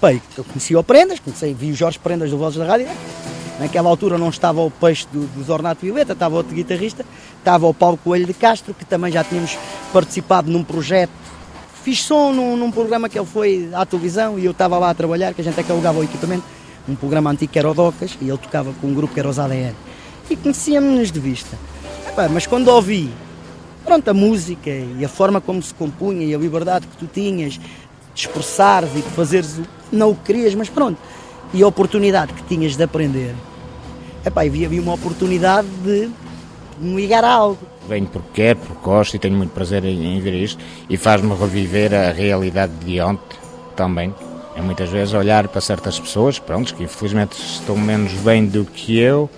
Bem, 0.00 0.22
eu 0.36 0.44
conheci 0.44 0.74
o 0.74 0.82
Prendas, 0.82 1.20
comecei, 1.20 1.54
vi 1.54 1.70
o 1.70 1.74
Jorge 1.74 1.98
Prendas 1.98 2.30
do 2.30 2.38
Vozes 2.38 2.58
da 2.58 2.66
Rádio, 2.66 2.88
naquela 3.58 3.88
altura 3.88 4.18
não 4.18 4.28
estava 4.28 4.60
o 4.60 4.70
peixe 4.70 5.06
do, 5.12 5.26
do 5.26 5.42
Zornato 5.42 5.84
Violeta, 5.84 6.12
estava 6.12 6.36
outro 6.36 6.54
guitarrista, 6.54 7.04
estava 7.38 7.66
o 7.66 7.74
Paulo 7.74 7.98
Coelho 8.02 8.26
de 8.26 8.34
Castro, 8.34 8.74
que 8.74 8.84
também 8.84 9.12
já 9.12 9.24
tínhamos 9.24 9.56
participado 9.92 10.50
num 10.50 10.62
projeto, 10.62 11.12
fiz 11.82 12.02
som 12.02 12.32
num, 12.32 12.56
num 12.56 12.70
programa 12.70 13.08
que 13.08 13.18
ele 13.18 13.26
foi 13.26 13.70
à 13.72 13.86
televisão 13.86 14.38
e 14.38 14.44
eu 14.44 14.50
estava 14.50 14.78
lá 14.78 14.90
a 14.90 14.94
trabalhar, 14.94 15.32
que 15.32 15.40
a 15.40 15.44
gente 15.44 15.58
é 15.58 15.62
que 15.62 15.70
alugava 15.70 16.00
o 16.00 16.04
equipamento, 16.04 16.42
um 16.88 16.94
programa 16.94 17.30
antigo 17.30 17.52
que 17.52 17.58
era 17.58 17.70
o 17.70 17.74
Docas, 17.74 18.16
e 18.20 18.28
ele 18.28 18.38
tocava 18.38 18.72
com 18.80 18.88
um 18.88 18.94
grupo 18.94 19.14
que 19.14 19.20
era 19.20 19.28
os 19.28 19.38
ADN. 19.38 19.74
E 20.28 20.36
conhecíamos-nos 20.36 21.12
de 21.12 21.20
vista. 21.20 21.56
Epá, 22.08 22.28
mas 22.28 22.46
quando 22.46 22.68
ouvi, 22.68 23.10
pronto, 23.84 24.08
a 24.08 24.14
música 24.14 24.70
e 24.70 25.04
a 25.04 25.08
forma 25.08 25.40
como 25.40 25.62
se 25.62 25.72
compunha 25.74 26.26
e 26.26 26.34
a 26.34 26.38
liberdade 26.38 26.86
que 26.88 26.96
tu 26.96 27.06
tinhas 27.06 27.54
de 27.54 27.60
expressares 28.16 28.90
e 28.96 29.02
de 29.02 29.10
fazeres, 29.10 29.60
não 29.92 30.10
o 30.10 30.16
querias, 30.16 30.54
mas 30.54 30.68
pronto, 30.68 30.98
e 31.52 31.62
a 31.62 31.66
oportunidade 31.66 32.32
que 32.32 32.42
tinhas 32.44 32.76
de 32.76 32.82
aprender, 32.82 33.34
epá, 34.24 34.44
havia, 34.44 34.66
havia 34.66 34.82
uma 34.82 34.94
oportunidade 34.94 35.68
de 35.84 36.10
me 36.78 36.96
ligar 36.96 37.24
a 37.24 37.32
algo. 37.32 37.58
Venho 37.88 38.06
porque 38.06 38.28
quero, 38.34 38.58
porque 38.58 38.82
gosto 38.84 39.14
e 39.14 39.18
tenho 39.18 39.36
muito 39.36 39.50
prazer 39.50 39.84
em, 39.84 40.16
em 40.16 40.20
ver 40.20 40.34
isto 40.34 40.62
e 40.90 40.96
faz-me 40.96 41.34
reviver 41.34 41.94
a 41.94 42.10
realidade 42.10 42.72
de 42.84 43.00
ontem 43.00 43.38
também. 43.74 44.14
É 44.56 44.62
muitas 44.62 44.88
vezes 44.88 45.12
olhar 45.14 45.46
para 45.48 45.60
certas 45.60 46.00
pessoas, 46.00 46.38
pronto, 46.38 46.74
que 46.74 46.84
infelizmente 46.84 47.38
estão 47.38 47.76
menos 47.76 48.12
bem 48.14 48.46
do 48.46 48.64
que 48.64 48.98
eu, 48.98 49.28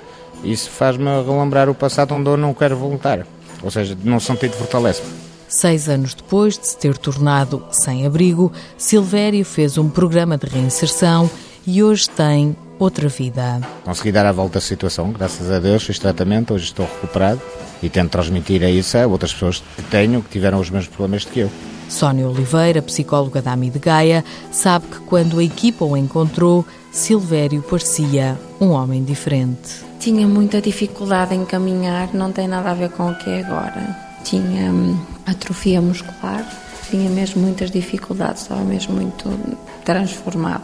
isso 0.44 0.70
faz-me 0.70 1.06
relembrar 1.22 1.68
o 1.68 1.74
passado 1.74 2.14
onde 2.14 2.28
eu 2.28 2.36
não 2.36 2.54
quero 2.54 2.76
voltar. 2.76 3.26
Ou 3.62 3.70
seja, 3.70 3.96
num 4.04 4.20
sentido 4.20 4.52
fortalece-me. 4.52 5.08
Seis 5.48 5.88
anos 5.88 6.14
depois 6.14 6.58
de 6.58 6.68
se 6.68 6.76
ter 6.76 6.96
tornado 6.96 7.64
sem 7.72 8.06
abrigo, 8.06 8.52
Silvério 8.76 9.44
fez 9.44 9.78
um 9.78 9.88
programa 9.88 10.36
de 10.36 10.46
reinserção 10.46 11.28
e 11.68 11.82
hoje 11.82 12.08
tem 12.08 12.56
outra 12.78 13.10
vida. 13.10 13.60
Consegui 13.84 14.10
dar 14.10 14.24
a 14.24 14.32
volta 14.32 14.56
à 14.56 14.60
situação, 14.60 15.12
graças 15.12 15.50
a 15.50 15.58
Deus, 15.58 15.82
fiz 15.82 15.98
tratamento, 15.98 16.54
hoje 16.54 16.64
estou 16.64 16.86
recuperado 16.86 17.42
e 17.82 17.90
tento 17.90 18.10
transmitir 18.10 18.62
a 18.62 18.70
isso 18.70 18.96
a 18.96 19.06
outras 19.06 19.34
pessoas 19.34 19.62
que 19.76 19.82
tenho, 19.82 20.22
que 20.22 20.30
tiveram 20.30 20.58
os 20.60 20.70
mesmos 20.70 20.88
problemas 20.88 21.26
que 21.26 21.40
eu. 21.40 21.50
Sónia 21.86 22.26
Oliveira, 22.26 22.80
psicóloga 22.80 23.42
da 23.42 23.52
AMI 23.52 23.68
de 23.68 23.78
Gaia, 23.80 24.24
sabe 24.50 24.86
que 24.86 24.98
quando 25.00 25.38
a 25.38 25.44
equipa 25.44 25.84
o 25.84 25.94
encontrou, 25.94 26.64
Silvério 26.90 27.60
parecia 27.60 28.38
um 28.58 28.70
homem 28.70 29.04
diferente. 29.04 29.84
Tinha 30.00 30.26
muita 30.26 30.62
dificuldade 30.62 31.34
em 31.34 31.44
caminhar, 31.44 32.14
não 32.14 32.32
tem 32.32 32.48
nada 32.48 32.70
a 32.70 32.74
ver 32.74 32.88
com 32.90 33.10
o 33.10 33.14
que 33.14 33.28
é 33.28 33.44
agora. 33.44 33.94
Tinha 34.24 34.72
hum, 34.72 34.98
atrofia 35.26 35.82
muscular, 35.82 36.46
tinha 36.88 37.10
mesmo 37.10 37.42
muitas 37.42 37.70
dificuldades, 37.70 38.42
estava 38.42 38.62
mesmo 38.62 38.94
muito 38.94 39.28
transformado 39.84 40.62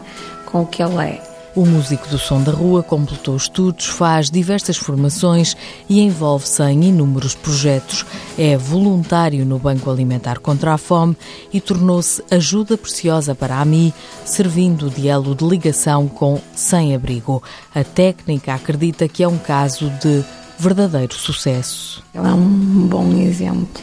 com 0.54 0.62
o 0.62 0.66
que 0.66 0.84
ele 0.84 1.02
é. 1.02 1.20
O 1.56 1.66
músico 1.66 2.08
do 2.08 2.16
som 2.16 2.40
da 2.40 2.52
rua 2.52 2.80
completou 2.80 3.36
estudos, 3.36 3.86
faz 3.86 4.30
diversas 4.30 4.76
formações 4.76 5.56
e 5.88 6.00
envolve-se 6.00 6.62
em 6.62 6.84
inúmeros 6.84 7.34
projetos. 7.34 8.06
É 8.38 8.56
voluntário 8.56 9.44
no 9.44 9.58
Banco 9.58 9.90
Alimentar 9.90 10.38
contra 10.38 10.72
a 10.72 10.78
Fome 10.78 11.16
e 11.52 11.60
tornou-se 11.60 12.22
ajuda 12.30 12.78
preciosa 12.78 13.34
para 13.34 13.56
a 13.56 13.62
AMI, 13.62 13.92
servindo 14.24 14.88
de 14.88 15.08
elo 15.08 15.34
de 15.34 15.44
ligação 15.44 16.06
com 16.06 16.40
sem-abrigo. 16.54 17.42
A 17.74 17.82
técnica 17.82 18.54
acredita 18.54 19.08
que 19.08 19.24
é 19.24 19.28
um 19.28 19.38
caso 19.38 19.90
de 20.00 20.24
verdadeiro 20.56 21.14
sucesso. 21.14 22.00
Ele 22.14 22.28
é 22.28 22.32
um 22.32 22.86
bom 22.86 23.12
exemplo, 23.18 23.82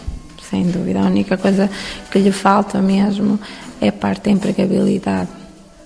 sem 0.50 0.64
dúvida. 0.64 1.02
A 1.02 1.06
única 1.08 1.38
coisa 1.38 1.70
que 2.10 2.20
lhe 2.20 2.32
falta 2.32 2.82
mesmo 2.82 3.38
é 3.82 3.90
a 3.90 3.94
parte 3.94 4.24
da 4.26 4.32
empregabilidade 4.32 5.41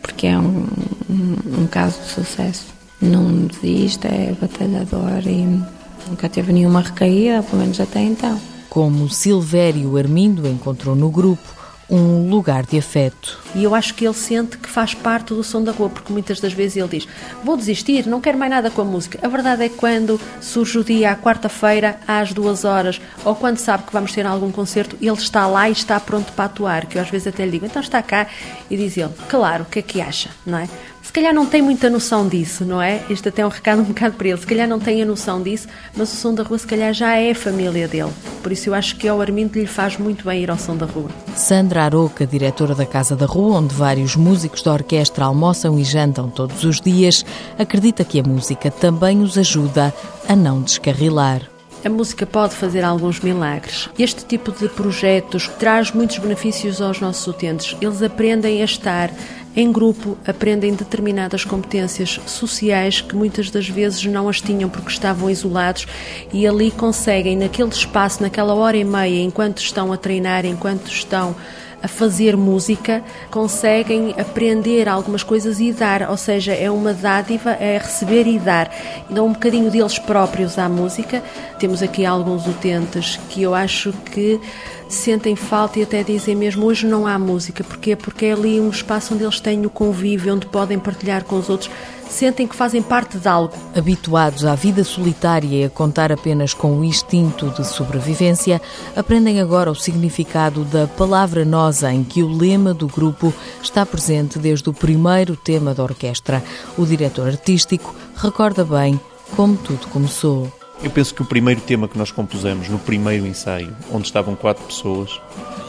porque 0.06 0.28
é 0.28 0.38
um, 0.38 0.68
um, 1.10 1.62
um 1.64 1.68
caso 1.68 2.00
de 2.02 2.10
sucesso. 2.10 2.68
Não 3.02 3.48
desiste, 3.48 4.08
é 4.08 4.34
batalhador 4.40 5.28
e 5.28 5.62
nunca 6.08 6.30
teve 6.30 6.54
nenhuma 6.54 6.82
recaída, 6.82 7.44
pelo 7.44 7.62
menos 7.62 7.80
até 7.80 8.02
então. 8.02 8.40
Como 8.70 9.10
Silvério 9.10 9.98
Armindo 9.98 10.48
encontrou 10.48 10.96
no 10.96 11.10
grupo 11.10 11.56
um 11.90 12.30
lugar 12.30 12.66
de 12.66 12.78
afeto. 12.78 13.40
E 13.54 13.64
eu 13.64 13.76
acho 13.76 13.94
que 13.94 14.06
ele 14.06 14.14
sente 14.14 14.58
que 14.58 14.70
faz 14.70 14.94
parte 14.94 15.34
do 15.34 15.44
som 15.44 15.64
da 15.64 15.72
rua, 15.72 15.90
porque 15.90 16.12
muitas 16.12 16.40
das 16.40 16.54
vezes 16.54 16.78
ele 16.78 16.88
diz: 16.88 17.08
Vou 17.44 17.56
desistir, 17.56 18.08
não 18.08 18.22
quero 18.22 18.38
mais 18.38 18.52
nada 18.52 18.72
com 18.72 18.82
a 18.82 18.86
música. 18.86 19.20
A 19.22 19.28
verdade 19.30 19.64
é 19.64 19.70
que 19.70 19.76
quando 19.76 20.20
surge 20.42 20.80
o 20.80 20.84
dia, 20.84 21.12
à 21.12 21.16
quarta-feira, 21.16 22.00
às 22.08 22.34
duas 22.34 22.66
horas, 22.66 23.00
ou 23.24 23.36
quando 23.36 23.58
sabe 23.58 23.84
que 23.84 23.94
vamos 23.94 24.12
ter 24.12 24.26
algum 24.26 24.52
concerto, 24.52 24.98
ele 25.02 25.12
está 25.14 25.48
lá 25.48 25.70
e 25.70 25.74
está 25.74 26.00
pronto 26.00 26.32
para 26.34 26.46
atuar. 26.46 26.86
Que 26.86 26.98
eu 26.98 27.02
às 27.02 27.10
vezes 27.10 27.28
até 27.28 27.46
lhe 27.46 27.52
digo: 27.52 27.66
Então 27.66 27.82
está 27.82 28.02
cá. 28.02 28.28
E 28.70 28.76
diz 28.76 28.98
ele: 28.98 29.14
Claro, 29.30 29.64
o 29.64 29.66
que 29.66 29.80
é 29.80 29.82
que 29.82 30.02
acha? 30.02 30.30
Não 30.46 30.58
é? 30.58 30.68
Se 31.06 31.14
calhar 31.14 31.34
não 31.34 31.46
tem 31.46 31.62
muita 31.62 31.88
noção 31.88 32.28
disso, 32.28 32.66
não 32.66 32.82
é? 32.82 33.00
Este 33.10 33.30
até 33.30 33.44
é 33.44 33.46
um 33.46 33.50
recado 33.50 33.80
um 33.80 33.86
bocado 33.86 34.16
para 34.16 34.28
ele. 34.28 34.38
Se 34.40 34.46
calhar 34.46 34.68
não 34.68 34.80
tem 34.80 35.02
a 35.04 35.06
noção 35.06 35.42
disso, 35.42 35.68
mas 35.96 36.12
o 36.12 36.16
som 36.16 36.34
da 36.34 36.42
rua 36.42 36.58
se 36.58 36.66
calhar 36.66 36.92
já 36.94 37.16
é 37.16 37.32
a 37.32 37.36
família 37.36 37.88
dele. 37.88 38.12
Por 38.42 38.52
isso 38.52 38.70
eu 38.70 38.74
acho 38.74 38.98
que 38.98 39.08
ao 39.08 39.22
Armindo 39.22 39.58
lhe 39.58 39.68
faz 39.68 39.98
muito 39.98 40.26
bem 40.26 40.42
ir 40.42 40.50
ao 40.50 40.58
som 40.58 40.76
da 40.76 40.88
rua. 40.88 41.10
Sandra 41.36 41.84
Aroca, 41.84 42.26
diretora 42.26 42.74
da 42.74 42.88
Casa 42.88 43.16
da 43.16 43.28
Rua, 43.28 43.60
onde 43.60 43.74
vários 43.74 44.16
músicos 44.16 44.64
da 44.64 44.74
orquestra 44.74 45.26
almoçam 45.26 45.80
e 45.80 45.84
jantam 45.84 46.28
todos 46.28 46.64
os 46.64 46.82
dias, 46.82 47.24
acredita 47.58 48.04
que 48.04 48.20
a 48.20 48.24
música 48.24 48.72
também 48.72 49.22
os 49.22 49.38
ajuda 49.38 49.94
a 50.28 50.36
não 50.36 50.64
descarrilar. 50.64 51.44
A 51.86 51.90
música 51.90 52.26
pode 52.26 52.56
fazer 52.56 52.84
alguns 52.84 53.20
milagres. 53.20 53.88
Este 54.00 54.26
tipo 54.26 54.52
de 54.52 54.68
projetos 54.68 55.48
traz 55.60 55.92
muitos 55.92 56.18
benefícios 56.18 56.82
aos 56.82 57.00
nossos 57.00 57.28
utentes. 57.28 57.78
Eles 57.80 58.02
aprendem 58.02 58.64
a 58.64 58.66
estar 58.66 59.12
em 59.56 59.72
grupo, 59.72 60.18
aprendem 60.28 60.74
determinadas 60.74 61.46
competências 61.46 62.20
sociais 62.26 63.00
que 63.00 63.16
muitas 63.16 63.50
das 63.50 63.70
vezes 63.70 64.04
não 64.06 64.28
as 64.28 64.42
tinham 64.42 64.70
porque 64.70 64.92
estavam 64.92 65.30
isolados 65.30 65.88
e 66.34 66.46
ali 66.46 66.72
conseguem, 66.72 67.38
naquele 67.38 67.70
espaço, 67.70 68.22
naquela 68.22 68.54
hora 68.54 68.76
e 68.76 68.84
meia, 68.84 69.22
enquanto 69.22 69.60
estão 69.60 69.94
a 69.94 69.98
treinar, 69.98 70.46
enquanto 70.46 70.88
estão 70.88 71.36
a 71.82 71.88
fazer 71.88 72.36
música, 72.36 73.04
conseguem 73.30 74.16
aprender 74.18 74.90
algumas 74.90 75.22
coisas 75.24 75.60
e 75.60 75.72
dar, 75.72 76.10
ou 76.10 76.18
seja, 76.18 76.52
é 76.52 76.70
uma 76.70 76.94
dádiva, 76.94 77.52
é 77.52 77.78
receber 77.78 78.26
e 78.26 78.40
dar. 78.40 78.74
E 79.08 79.14
dão 79.14 79.28
um 79.28 79.34
bocadinho 79.34 79.70
deles 79.70 80.00
próprios 80.00 80.58
à 80.58 80.68
música. 80.68 81.24
Temos 81.60 81.84
aqui 81.84 82.04
alguns 82.04 82.48
utentes 82.48 83.20
que 83.30 83.44
eu 83.44 83.54
acho 83.54 83.94
que 84.12 84.40
sentem 84.88 85.36
falta 85.36 85.80
e 85.80 85.84
até 85.84 86.04
dizem 86.04 86.36
mesmo 86.36 86.66
hoje 86.66 86.86
não 86.86 87.08
há 87.08 87.18
música. 87.18 87.64
Porquê? 87.64 87.96
Porque 87.96 88.26
é 88.26 88.34
ali 88.34 88.60
um 88.60 88.70
espaço 88.70 89.14
onde 89.14 89.24
eles 89.24 89.40
têm 89.40 89.66
o 89.66 89.70
convívio, 89.70 90.34
onde 90.34 90.46
podem 90.46 90.80
partilhar 90.80 91.24
com 91.24 91.38
os 91.38 91.50
outros, 91.50 91.70
sentem 92.10 92.48
que 92.48 92.56
fazem 92.56 92.82
parte 92.82 93.18
de 93.18 93.28
algo. 93.28 93.54
Habituados 93.76 94.46
à 94.46 94.56
vida 94.56 94.84
solitária 94.84 95.48
e 95.48 95.64
a 95.66 95.70
contar 95.70 96.12
apenas 96.12 96.54
com 96.54 96.80
o 96.80 96.84
instinto 96.84 97.50
de 97.52 97.66
sobrevivência, 97.66 98.62
aprendem 98.96 99.42
agora 99.42 99.72
o 99.72 99.76
significado 99.76 100.64
da 100.66 100.88
palavra 100.88 101.44
nosa, 101.44 101.92
em 101.92 102.04
que 102.04 102.24
o 102.24 102.28
lema 102.28 102.74
do 102.74 102.88
grupo 102.88 103.34
está 103.62 103.86
presente 103.86 104.40
desde 104.40 104.70
o 104.70 104.74
primeiro 104.74 105.36
tema 105.36 105.74
da 105.74 105.84
orquestra. 105.84 106.44
O 106.78 106.86
diretor 106.86 107.28
artístico 107.28 107.96
recorda 108.16 108.64
bem 108.64 109.00
como 109.36 109.58
tudo 109.58 109.88
começou. 109.88 110.65
Eu 110.86 110.92
penso 110.92 111.16
que 111.16 111.22
o 111.24 111.26
primeiro 111.26 111.60
tema 111.62 111.88
que 111.88 111.98
nós 111.98 112.12
compusemos 112.12 112.70
no 112.70 112.78
primeiro 112.78 113.26
ensaio, 113.26 113.76
onde 113.92 114.06
estavam 114.06 114.36
quatro 114.36 114.64
pessoas, 114.66 115.20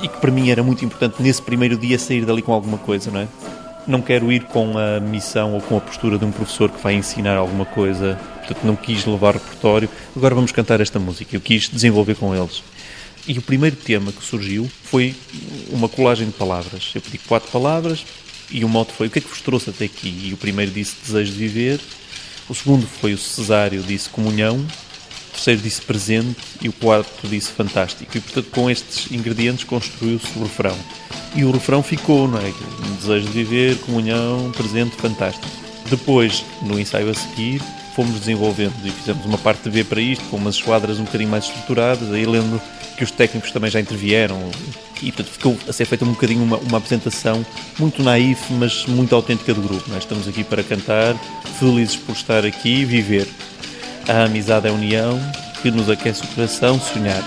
e 0.02 0.08
que 0.08 0.20
para 0.20 0.30
mim 0.30 0.50
era 0.50 0.62
muito 0.62 0.84
importante 0.84 1.22
nesse 1.22 1.40
primeiro 1.40 1.78
dia 1.78 1.98
sair 1.98 2.26
dali 2.26 2.42
com 2.42 2.52
alguma 2.52 2.76
coisa, 2.76 3.10
não 3.10 3.20
é? 3.20 3.28
Não 3.86 4.02
quero 4.02 4.30
ir 4.30 4.44
com 4.44 4.74
a 4.76 5.00
missão 5.00 5.54
ou 5.54 5.62
com 5.62 5.78
a 5.78 5.80
postura 5.80 6.18
de 6.18 6.26
um 6.26 6.30
professor 6.30 6.70
que 6.70 6.82
vai 6.82 6.92
ensinar 6.92 7.34
alguma 7.34 7.64
coisa, 7.64 8.20
portanto 8.40 8.62
não 8.64 8.76
quis 8.76 9.06
levar 9.06 9.32
repertório. 9.32 9.88
Agora 10.14 10.34
vamos 10.34 10.52
cantar 10.52 10.82
esta 10.82 10.98
música. 10.98 11.34
Eu 11.34 11.40
quis 11.40 11.66
desenvolver 11.70 12.16
com 12.16 12.36
eles. 12.36 12.62
E 13.26 13.38
o 13.38 13.42
primeiro 13.42 13.76
tema 13.76 14.12
que 14.12 14.22
surgiu 14.22 14.70
foi 14.82 15.16
uma 15.70 15.88
colagem 15.88 16.26
de 16.26 16.34
palavras. 16.34 16.92
Eu 16.94 17.00
pedi 17.00 17.16
quatro 17.16 17.50
palavras 17.50 18.04
e 18.50 18.66
o 18.66 18.68
mote 18.68 18.92
foi: 18.92 19.06
O 19.06 19.10
que 19.10 19.20
é 19.20 19.22
que 19.22 19.28
vos 19.28 19.40
trouxe 19.40 19.70
até 19.70 19.86
aqui? 19.86 20.28
E 20.28 20.34
o 20.34 20.36
primeiro 20.36 20.70
disse 20.70 20.94
desejo 21.02 21.32
de 21.32 21.38
viver, 21.38 21.80
o 22.50 22.54
segundo 22.54 22.86
foi 22.86 23.14
o 23.14 23.18
cesário, 23.18 23.82
disse 23.82 24.10
comunhão, 24.10 24.64
terceiro 25.36 25.60
disse 25.60 25.82
presente 25.82 26.36
e 26.62 26.68
o 26.68 26.72
quarto 26.72 27.28
disse 27.28 27.50
fantástico. 27.50 28.16
E, 28.16 28.20
portanto, 28.20 28.50
com 28.50 28.70
estes 28.70 29.10
ingredientes 29.12 29.64
construiu-se 29.64 30.26
o 30.36 30.42
refrão. 30.42 30.76
E 31.34 31.44
o 31.44 31.50
refrão 31.50 31.82
ficou, 31.82 32.26
não 32.26 32.38
é? 32.38 32.52
Um 32.88 32.96
desejo 32.96 33.26
de 33.26 33.44
viver, 33.44 33.78
comunhão, 33.80 34.50
presente, 34.56 34.96
fantástico. 34.96 35.46
Depois, 35.90 36.44
no 36.62 36.78
ensaio 36.78 37.10
a 37.10 37.14
seguir, 37.14 37.60
fomos 37.94 38.18
desenvolvendo 38.18 38.74
e 38.84 38.90
fizemos 38.90 39.24
uma 39.24 39.38
parte 39.38 39.68
B 39.68 39.84
para 39.84 40.00
isto, 40.00 40.24
com 40.30 40.36
umas 40.36 40.56
esquadras 40.56 40.98
um 40.98 41.04
bocadinho 41.04 41.30
mais 41.30 41.44
estruturadas. 41.44 42.12
Aí 42.12 42.24
lembro 42.26 42.60
que 42.96 43.04
os 43.04 43.10
técnicos 43.10 43.52
também 43.52 43.70
já 43.70 43.78
intervieram 43.78 44.38
e 45.02 45.12
portanto, 45.12 45.30
ficou 45.30 45.58
a 45.68 45.72
ser 45.72 45.84
feita 45.84 46.04
um 46.04 46.12
bocadinho 46.12 46.42
uma, 46.42 46.56
uma 46.56 46.78
apresentação 46.78 47.44
muito 47.78 48.02
naif, 48.02 48.52
mas 48.54 48.86
muito 48.86 49.14
autêntica 49.14 49.52
do 49.52 49.60
grupo. 49.60 49.88
Nós 49.90 49.98
estamos 49.98 50.26
aqui 50.26 50.42
para 50.42 50.62
cantar, 50.62 51.14
felizes 51.58 51.96
por 51.96 52.12
estar 52.12 52.44
aqui 52.44 52.80
e 52.80 52.84
viver. 52.84 53.28
A 54.08 54.24
amizade 54.24 54.68
é 54.68 54.70
a 54.70 54.72
união 54.72 55.20
que 55.60 55.70
nos 55.70 55.90
aquece 55.90 56.22
o 56.22 56.28
coração, 56.28 56.78
sonhar. 56.78 57.22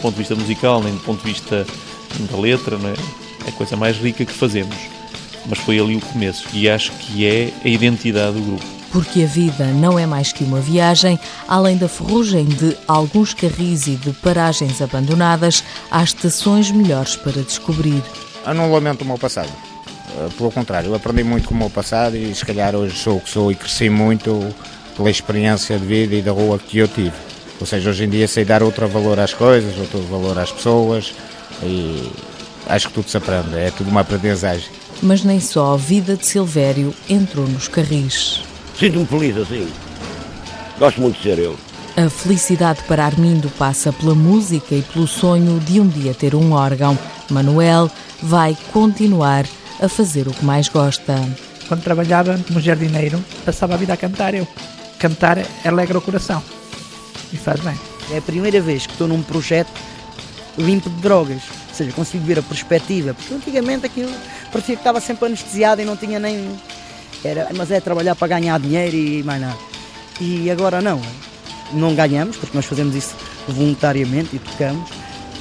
Do 0.00 0.02
ponto 0.02 0.14
de 0.14 0.18
vista 0.20 0.34
musical, 0.34 0.82
nem 0.82 0.94
do 0.94 1.00
ponto 1.00 1.22
de 1.22 1.30
vista 1.30 1.66
da 2.30 2.38
letra, 2.38 2.78
não 2.78 2.88
é? 2.88 2.94
é 3.44 3.48
a 3.50 3.52
coisa 3.52 3.76
mais 3.76 3.98
rica 3.98 4.24
que 4.24 4.32
fazemos. 4.32 4.74
Mas 5.46 5.58
foi 5.58 5.78
ali 5.78 5.96
o 5.96 6.00
começo 6.00 6.48
e 6.54 6.68
acho 6.70 6.90
que 6.92 7.26
é 7.26 7.52
a 7.62 7.68
identidade 7.68 8.36
do 8.36 8.42
grupo. 8.42 8.64
Porque 8.90 9.22
a 9.22 9.26
vida 9.26 9.66
não 9.66 9.98
é 9.98 10.06
mais 10.06 10.32
que 10.32 10.42
uma 10.42 10.58
viagem, 10.58 11.18
além 11.46 11.76
da 11.76 11.86
ferrugem 11.86 12.46
de 12.46 12.76
alguns 12.88 13.34
carris 13.34 13.86
e 13.86 13.94
de 13.94 14.10
paragens 14.14 14.80
abandonadas, 14.80 15.62
há 15.90 16.02
estações 16.02 16.70
melhores 16.70 17.14
para 17.14 17.42
descobrir. 17.42 18.02
Eu 18.44 18.54
não 18.54 18.72
lamento 18.72 19.02
o 19.02 19.06
meu 19.06 19.18
passado. 19.18 19.50
Eh, 20.16 20.28
pelo 20.36 20.50
contrário, 20.50 20.88
eu 20.88 20.94
aprendi 20.94 21.22
muito 21.22 21.46
com 21.46 21.54
o 21.54 21.58
meu 21.58 21.70
passado 21.70 22.16
e 22.16 22.34
se 22.34 22.44
calhar 22.44 22.74
hoje 22.74 22.96
sou 22.96 23.18
o 23.18 23.20
que 23.20 23.30
sou 23.30 23.52
e 23.52 23.54
cresci 23.54 23.88
muito 23.88 24.54
pela 24.96 25.10
experiência 25.10 25.78
de 25.78 25.86
vida 25.86 26.14
e 26.16 26.22
da 26.22 26.32
rua 26.32 26.58
que 26.58 26.78
eu 26.78 26.88
tive. 26.88 27.29
Ou 27.60 27.66
seja, 27.66 27.90
hoje 27.90 28.04
em 28.04 28.08
dia 28.08 28.26
sei 28.26 28.44
dar 28.44 28.62
outro 28.62 28.88
valor 28.88 29.20
às 29.20 29.34
coisas, 29.34 29.76
outro 29.76 30.00
valor 30.10 30.38
às 30.38 30.50
pessoas 30.50 31.12
e 31.62 32.10
acho 32.66 32.88
que 32.88 32.94
tudo 32.94 33.10
se 33.10 33.16
aprende, 33.18 33.54
é 33.54 33.70
tudo 33.70 33.90
uma 33.90 34.00
aprendizagem. 34.00 34.68
Mas 35.02 35.22
nem 35.24 35.38
só 35.40 35.74
a 35.74 35.76
vida 35.76 36.16
de 36.16 36.26
Silvério 36.26 36.94
entrou 37.08 37.46
nos 37.46 37.68
carris. 37.68 38.42
Sinto-me 38.78 39.06
feliz 39.06 39.36
assim. 39.36 39.68
Gosto 40.78 41.00
muito 41.02 41.16
de 41.16 41.22
ser 41.22 41.38
eu. 41.38 41.56
A 41.96 42.08
felicidade 42.08 42.82
para 42.84 43.04
Armindo 43.04 43.50
passa 43.58 43.92
pela 43.92 44.14
música 44.14 44.74
e 44.74 44.80
pelo 44.80 45.06
sonho 45.06 45.60
de 45.60 45.80
um 45.80 45.86
dia 45.86 46.14
ter 46.14 46.34
um 46.34 46.52
órgão. 46.52 46.98
Manuel 47.28 47.90
vai 48.22 48.56
continuar 48.72 49.44
a 49.82 49.88
fazer 49.88 50.26
o 50.28 50.32
que 50.32 50.44
mais 50.44 50.68
gosta. 50.68 51.14
Quando 51.68 51.82
trabalhava 51.82 52.40
como 52.46 52.60
jardineiro, 52.60 53.22
passava 53.44 53.74
a 53.74 53.76
vida 53.76 53.92
a 53.92 53.96
cantar 53.98 54.34
eu. 54.34 54.48
Cantar 54.98 55.38
alegra 55.64 55.98
o 55.98 56.02
coração 56.02 56.42
e 57.32 57.36
faz 57.36 57.60
bem. 57.60 57.78
É 58.10 58.18
a 58.18 58.22
primeira 58.22 58.60
vez 58.60 58.86
que 58.86 58.92
estou 58.92 59.06
num 59.06 59.22
projeto 59.22 59.70
limpo 60.58 60.90
de 60.90 60.96
drogas, 60.96 61.42
ou 61.68 61.74
seja, 61.74 61.92
consigo 61.92 62.24
ver 62.24 62.38
a 62.38 62.42
perspectiva, 62.42 63.14
porque 63.14 63.32
antigamente 63.32 63.86
aquilo 63.86 64.12
parecia 64.52 64.74
que 64.74 64.80
estava 64.80 65.00
sempre 65.00 65.26
anestesiado 65.26 65.80
e 65.80 65.84
não 65.84 65.96
tinha 65.96 66.18
nem. 66.18 66.58
Era, 67.24 67.48
mas 67.54 67.70
é 67.70 67.80
trabalhar 67.80 68.14
para 68.14 68.28
ganhar 68.28 68.58
dinheiro 68.58 68.96
e 68.96 69.22
mais 69.22 69.40
nada. 69.40 69.58
E 70.20 70.50
agora 70.50 70.80
não, 70.80 71.00
não 71.72 71.94
ganhamos, 71.94 72.36
porque 72.36 72.56
nós 72.56 72.66
fazemos 72.66 72.94
isso 72.94 73.14
voluntariamente 73.46 74.36
e 74.36 74.38
tocamos, 74.38 74.90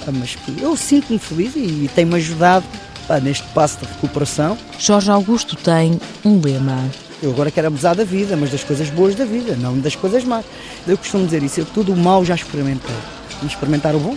mas 0.07 0.37
eu 0.61 0.75
sinto-me 0.77 1.19
feliz 1.19 1.53
e 1.55 1.89
tem-me 1.93 2.15
ajudado 2.15 2.65
neste 3.21 3.47
passo 3.49 3.79
de 3.79 3.85
recuperação. 3.85 4.57
Jorge 4.77 5.09
Augusto 5.09 5.55
tem 5.55 5.99
um 6.23 6.39
lema. 6.39 6.89
Eu 7.21 7.31
agora 7.31 7.51
quero 7.51 7.67
abusar 7.67 7.95
da 7.95 8.05
vida, 8.05 8.37
mas 8.37 8.49
das 8.49 8.63
coisas 8.63 8.89
boas 8.89 9.13
da 9.13 9.25
vida, 9.25 9.55
não 9.57 9.77
das 9.77 9.95
coisas 9.95 10.23
más. 10.23 10.45
Eu 10.87 10.97
costumo 10.97 11.25
dizer 11.25 11.43
isso, 11.43 11.59
eu 11.59 11.65
tudo 11.65 11.91
o 11.91 11.97
mal 11.97 12.23
já 12.23 12.33
experimentei. 12.33 12.95
Vamos 13.37 13.53
experimentar 13.53 13.93
o 13.93 13.99
bom? 13.99 14.15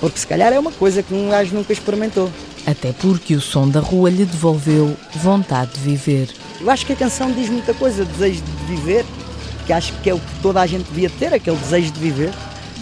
Porque 0.00 0.18
se 0.18 0.26
calhar 0.26 0.52
é 0.52 0.58
uma 0.58 0.70
coisa 0.70 1.02
que 1.02 1.12
um 1.12 1.30
gajo 1.30 1.54
nunca 1.54 1.72
experimentou. 1.72 2.30
Até 2.64 2.92
porque 2.92 3.34
o 3.34 3.40
som 3.40 3.68
da 3.68 3.80
rua 3.80 4.08
lhe 4.08 4.24
devolveu 4.24 4.96
vontade 5.16 5.72
de 5.72 5.80
viver. 5.80 6.28
Eu 6.60 6.70
acho 6.70 6.86
que 6.86 6.92
a 6.92 6.96
canção 6.96 7.32
diz 7.32 7.48
muita 7.48 7.74
coisa, 7.74 8.04
desejo 8.04 8.40
de 8.40 8.66
viver, 8.66 9.04
que 9.66 9.72
acho 9.72 9.92
que 9.94 10.10
é 10.10 10.14
o 10.14 10.20
que 10.20 10.40
toda 10.40 10.60
a 10.60 10.66
gente 10.66 10.86
devia 10.86 11.10
ter, 11.10 11.34
aquele 11.34 11.56
desejo 11.56 11.90
de 11.90 11.98
viver. 11.98 12.32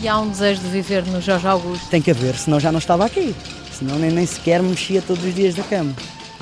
E 0.03 0.09
há 0.09 0.19
um 0.19 0.29
desejo 0.29 0.61
de 0.61 0.69
viver 0.69 1.07
no 1.07 1.21
Jorge 1.21 1.47
Augusto? 1.47 1.89
Tem 1.89 2.03
que 2.03 2.11
haver, 2.11 2.35
senão 2.37 2.61
já 2.61 2.71
não 2.71 2.79
estava 2.79 3.07
aqui. 3.07 3.35
Senão 3.73 3.99
nem, 3.99 4.11
nem 4.11 4.27
sequer 4.27 4.63
me 4.63 4.69
mexia 4.69 5.01
todos 5.01 5.25
os 5.25 5.35
dias 5.35 5.55
da 5.55 5.63
cama. 5.63 5.95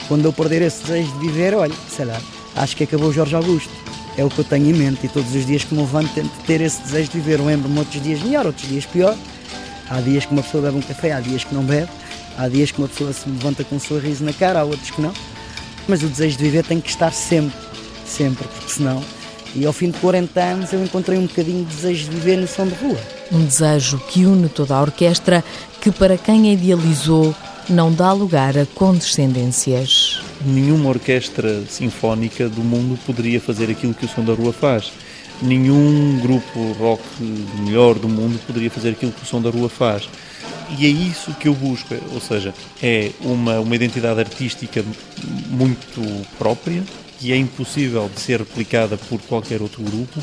Quando 0.08 0.24
eu 0.24 0.32
perder 0.32 0.62
esse 0.62 0.82
desejo 0.82 1.12
de 1.12 1.18
viver, 1.18 1.54
olha, 1.54 1.74
sei 1.88 2.04
lá, 2.04 2.20
acho 2.59 2.77
que 2.77 2.85
acabou 2.85 3.12
Jorge 3.12 3.35
Augusto. 3.35 3.71
É 4.16 4.25
o 4.25 4.29
que 4.29 4.40
eu 4.40 4.44
tenho 4.44 4.66
em 4.66 4.73
mente 4.73 5.07
e 5.07 5.09
todos 5.09 5.33
os 5.35 5.47
dias 5.47 5.62
que 5.62 5.75
me 5.75 5.81
levanto 5.81 6.12
tento 6.12 6.31
ter 6.44 6.61
esse 6.61 6.83
desejo 6.83 7.11
de 7.12 7.21
viver. 7.21 7.40
Lembro-me 7.40 7.79
outros 7.79 8.03
dias 8.03 8.21
melhor, 8.23 8.47
outros 8.47 8.68
dias 8.68 8.85
pior. 8.85 9.16
Há 9.88 10.01
dias 10.01 10.27
que 10.27 10.33
uma 10.33 10.42
pessoa 10.42 10.64
bebe 10.64 10.77
um 10.77 10.83
café, 10.83 11.12
há 11.12 11.21
dias 11.21 11.44
que 11.44 11.55
não 11.55 11.62
bebe. 11.62 11.88
Há 12.37 12.49
dias 12.49 12.71
que 12.71 12.79
uma 12.79 12.88
pessoa 12.88 13.12
se 13.12 13.29
levanta 13.29 13.64
com 13.64 13.77
um 13.77 13.81
sorriso 13.81 14.25
na 14.25 14.33
cara, 14.33 14.61
há 14.61 14.64
outros 14.64 14.90
que 14.90 15.01
não. 15.01 15.12
Mas 15.87 16.03
o 16.03 16.09
desejo 16.09 16.37
de 16.37 16.42
viver 16.44 16.64
tem 16.64 16.81
que 16.81 16.90
estar 16.90 17.12
sempre, 17.12 17.59
sempre, 18.05 18.47
porque 18.47 18.73
senão. 18.73 19.03
E 19.55 19.64
ao 19.64 19.73
fim 19.73 19.90
de 19.90 19.99
40 19.99 20.40
anos 20.40 20.73
eu 20.73 20.83
encontrei 20.83 21.18
um 21.18 21.27
bocadinho 21.27 21.64
de 21.64 21.75
desejo 21.75 22.11
de 22.11 22.16
viver 22.16 22.37
no 22.37 22.47
som 22.47 22.66
de 22.66 22.75
rua. 22.75 22.99
Um 23.33 23.44
desejo 23.44 23.99
que 24.09 24.25
une 24.25 24.49
toda 24.49 24.77
a 24.77 24.81
orquestra, 24.81 25.44
que 25.81 25.90
para 25.90 26.18
quem 26.18 26.51
a 26.51 26.53
idealizou 26.53 27.35
não 27.68 27.92
dá 27.92 28.12
lugar 28.12 28.57
a 28.59 28.66
condescendências. 28.66 30.27
Nenhuma 30.44 30.90
orquestra 30.90 31.64
sinfónica 31.68 32.48
do 32.48 32.62
mundo 32.62 32.98
poderia 33.05 33.40
fazer 33.40 33.70
aquilo 33.70 33.94
que 33.94 34.05
o 34.05 34.09
Som 34.09 34.24
da 34.24 34.33
Rua 34.33 34.53
faz. 34.53 34.92
Nenhum 35.42 36.18
grupo 36.20 36.72
rock 36.72 37.03
melhor 37.64 37.98
do 37.98 38.09
mundo 38.09 38.38
poderia 38.46 38.70
fazer 38.70 38.90
aquilo 38.90 39.12
que 39.12 39.22
o 39.22 39.27
Som 39.27 39.40
da 39.42 39.51
Rua 39.51 39.68
faz. 39.68 40.09
E 40.79 40.85
é 40.85 40.88
isso 40.88 41.33
que 41.35 41.48
eu 41.48 41.55
busco, 41.55 41.94
ou 42.12 42.20
seja, 42.20 42.53
é 42.83 43.11
uma, 43.20 43.59
uma 43.59 43.74
identidade 43.74 44.20
artística 44.20 44.85
muito 45.48 46.27
própria, 46.38 46.83
que 47.18 47.33
é 47.33 47.37
impossível 47.37 48.11
de 48.14 48.20
ser 48.20 48.40
replicada 48.40 48.96
por 48.96 49.20
qualquer 49.22 49.62
outro 49.62 49.83
grupo 49.83 50.22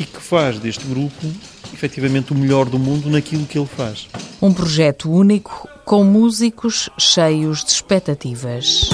e 0.00 0.04
que 0.04 0.20
faz 0.20 0.58
deste 0.58 0.84
grupo 0.86 1.26
efetivamente 1.72 2.32
o 2.32 2.34
melhor 2.34 2.68
do 2.68 2.78
mundo 2.78 3.10
naquilo 3.10 3.46
que 3.46 3.58
ele 3.58 3.66
faz. 3.66 4.08
Um 4.40 4.52
projeto 4.52 5.10
único 5.10 5.68
com 5.84 6.04
músicos 6.04 6.88
cheios 6.98 7.64
de 7.64 7.70
expectativas. 7.70 8.88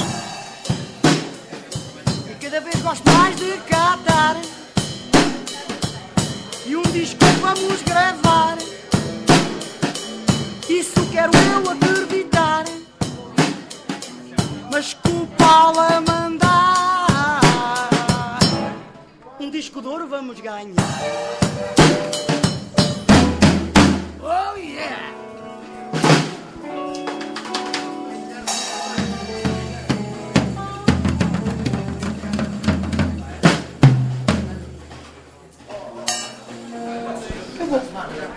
Disco 6.99 7.25
vamos 7.41 7.81
gravar. 7.83 8.59
Isso 10.69 11.07
quero 11.13 11.31
eu 11.33 11.71
acreditar. 11.71 12.65
Mas 14.73 14.95
com 14.95 15.11
o 15.11 15.29
a 15.81 16.01
mandar. 16.01 17.41
Um 19.39 19.49
disco 19.49 19.81
de 19.81 19.87
ouro 19.87 20.09
vamos 20.09 20.41
ganhar. 20.41 20.75
Oh 24.21 24.57
yeah! 24.57 25.15
我 37.71 38.29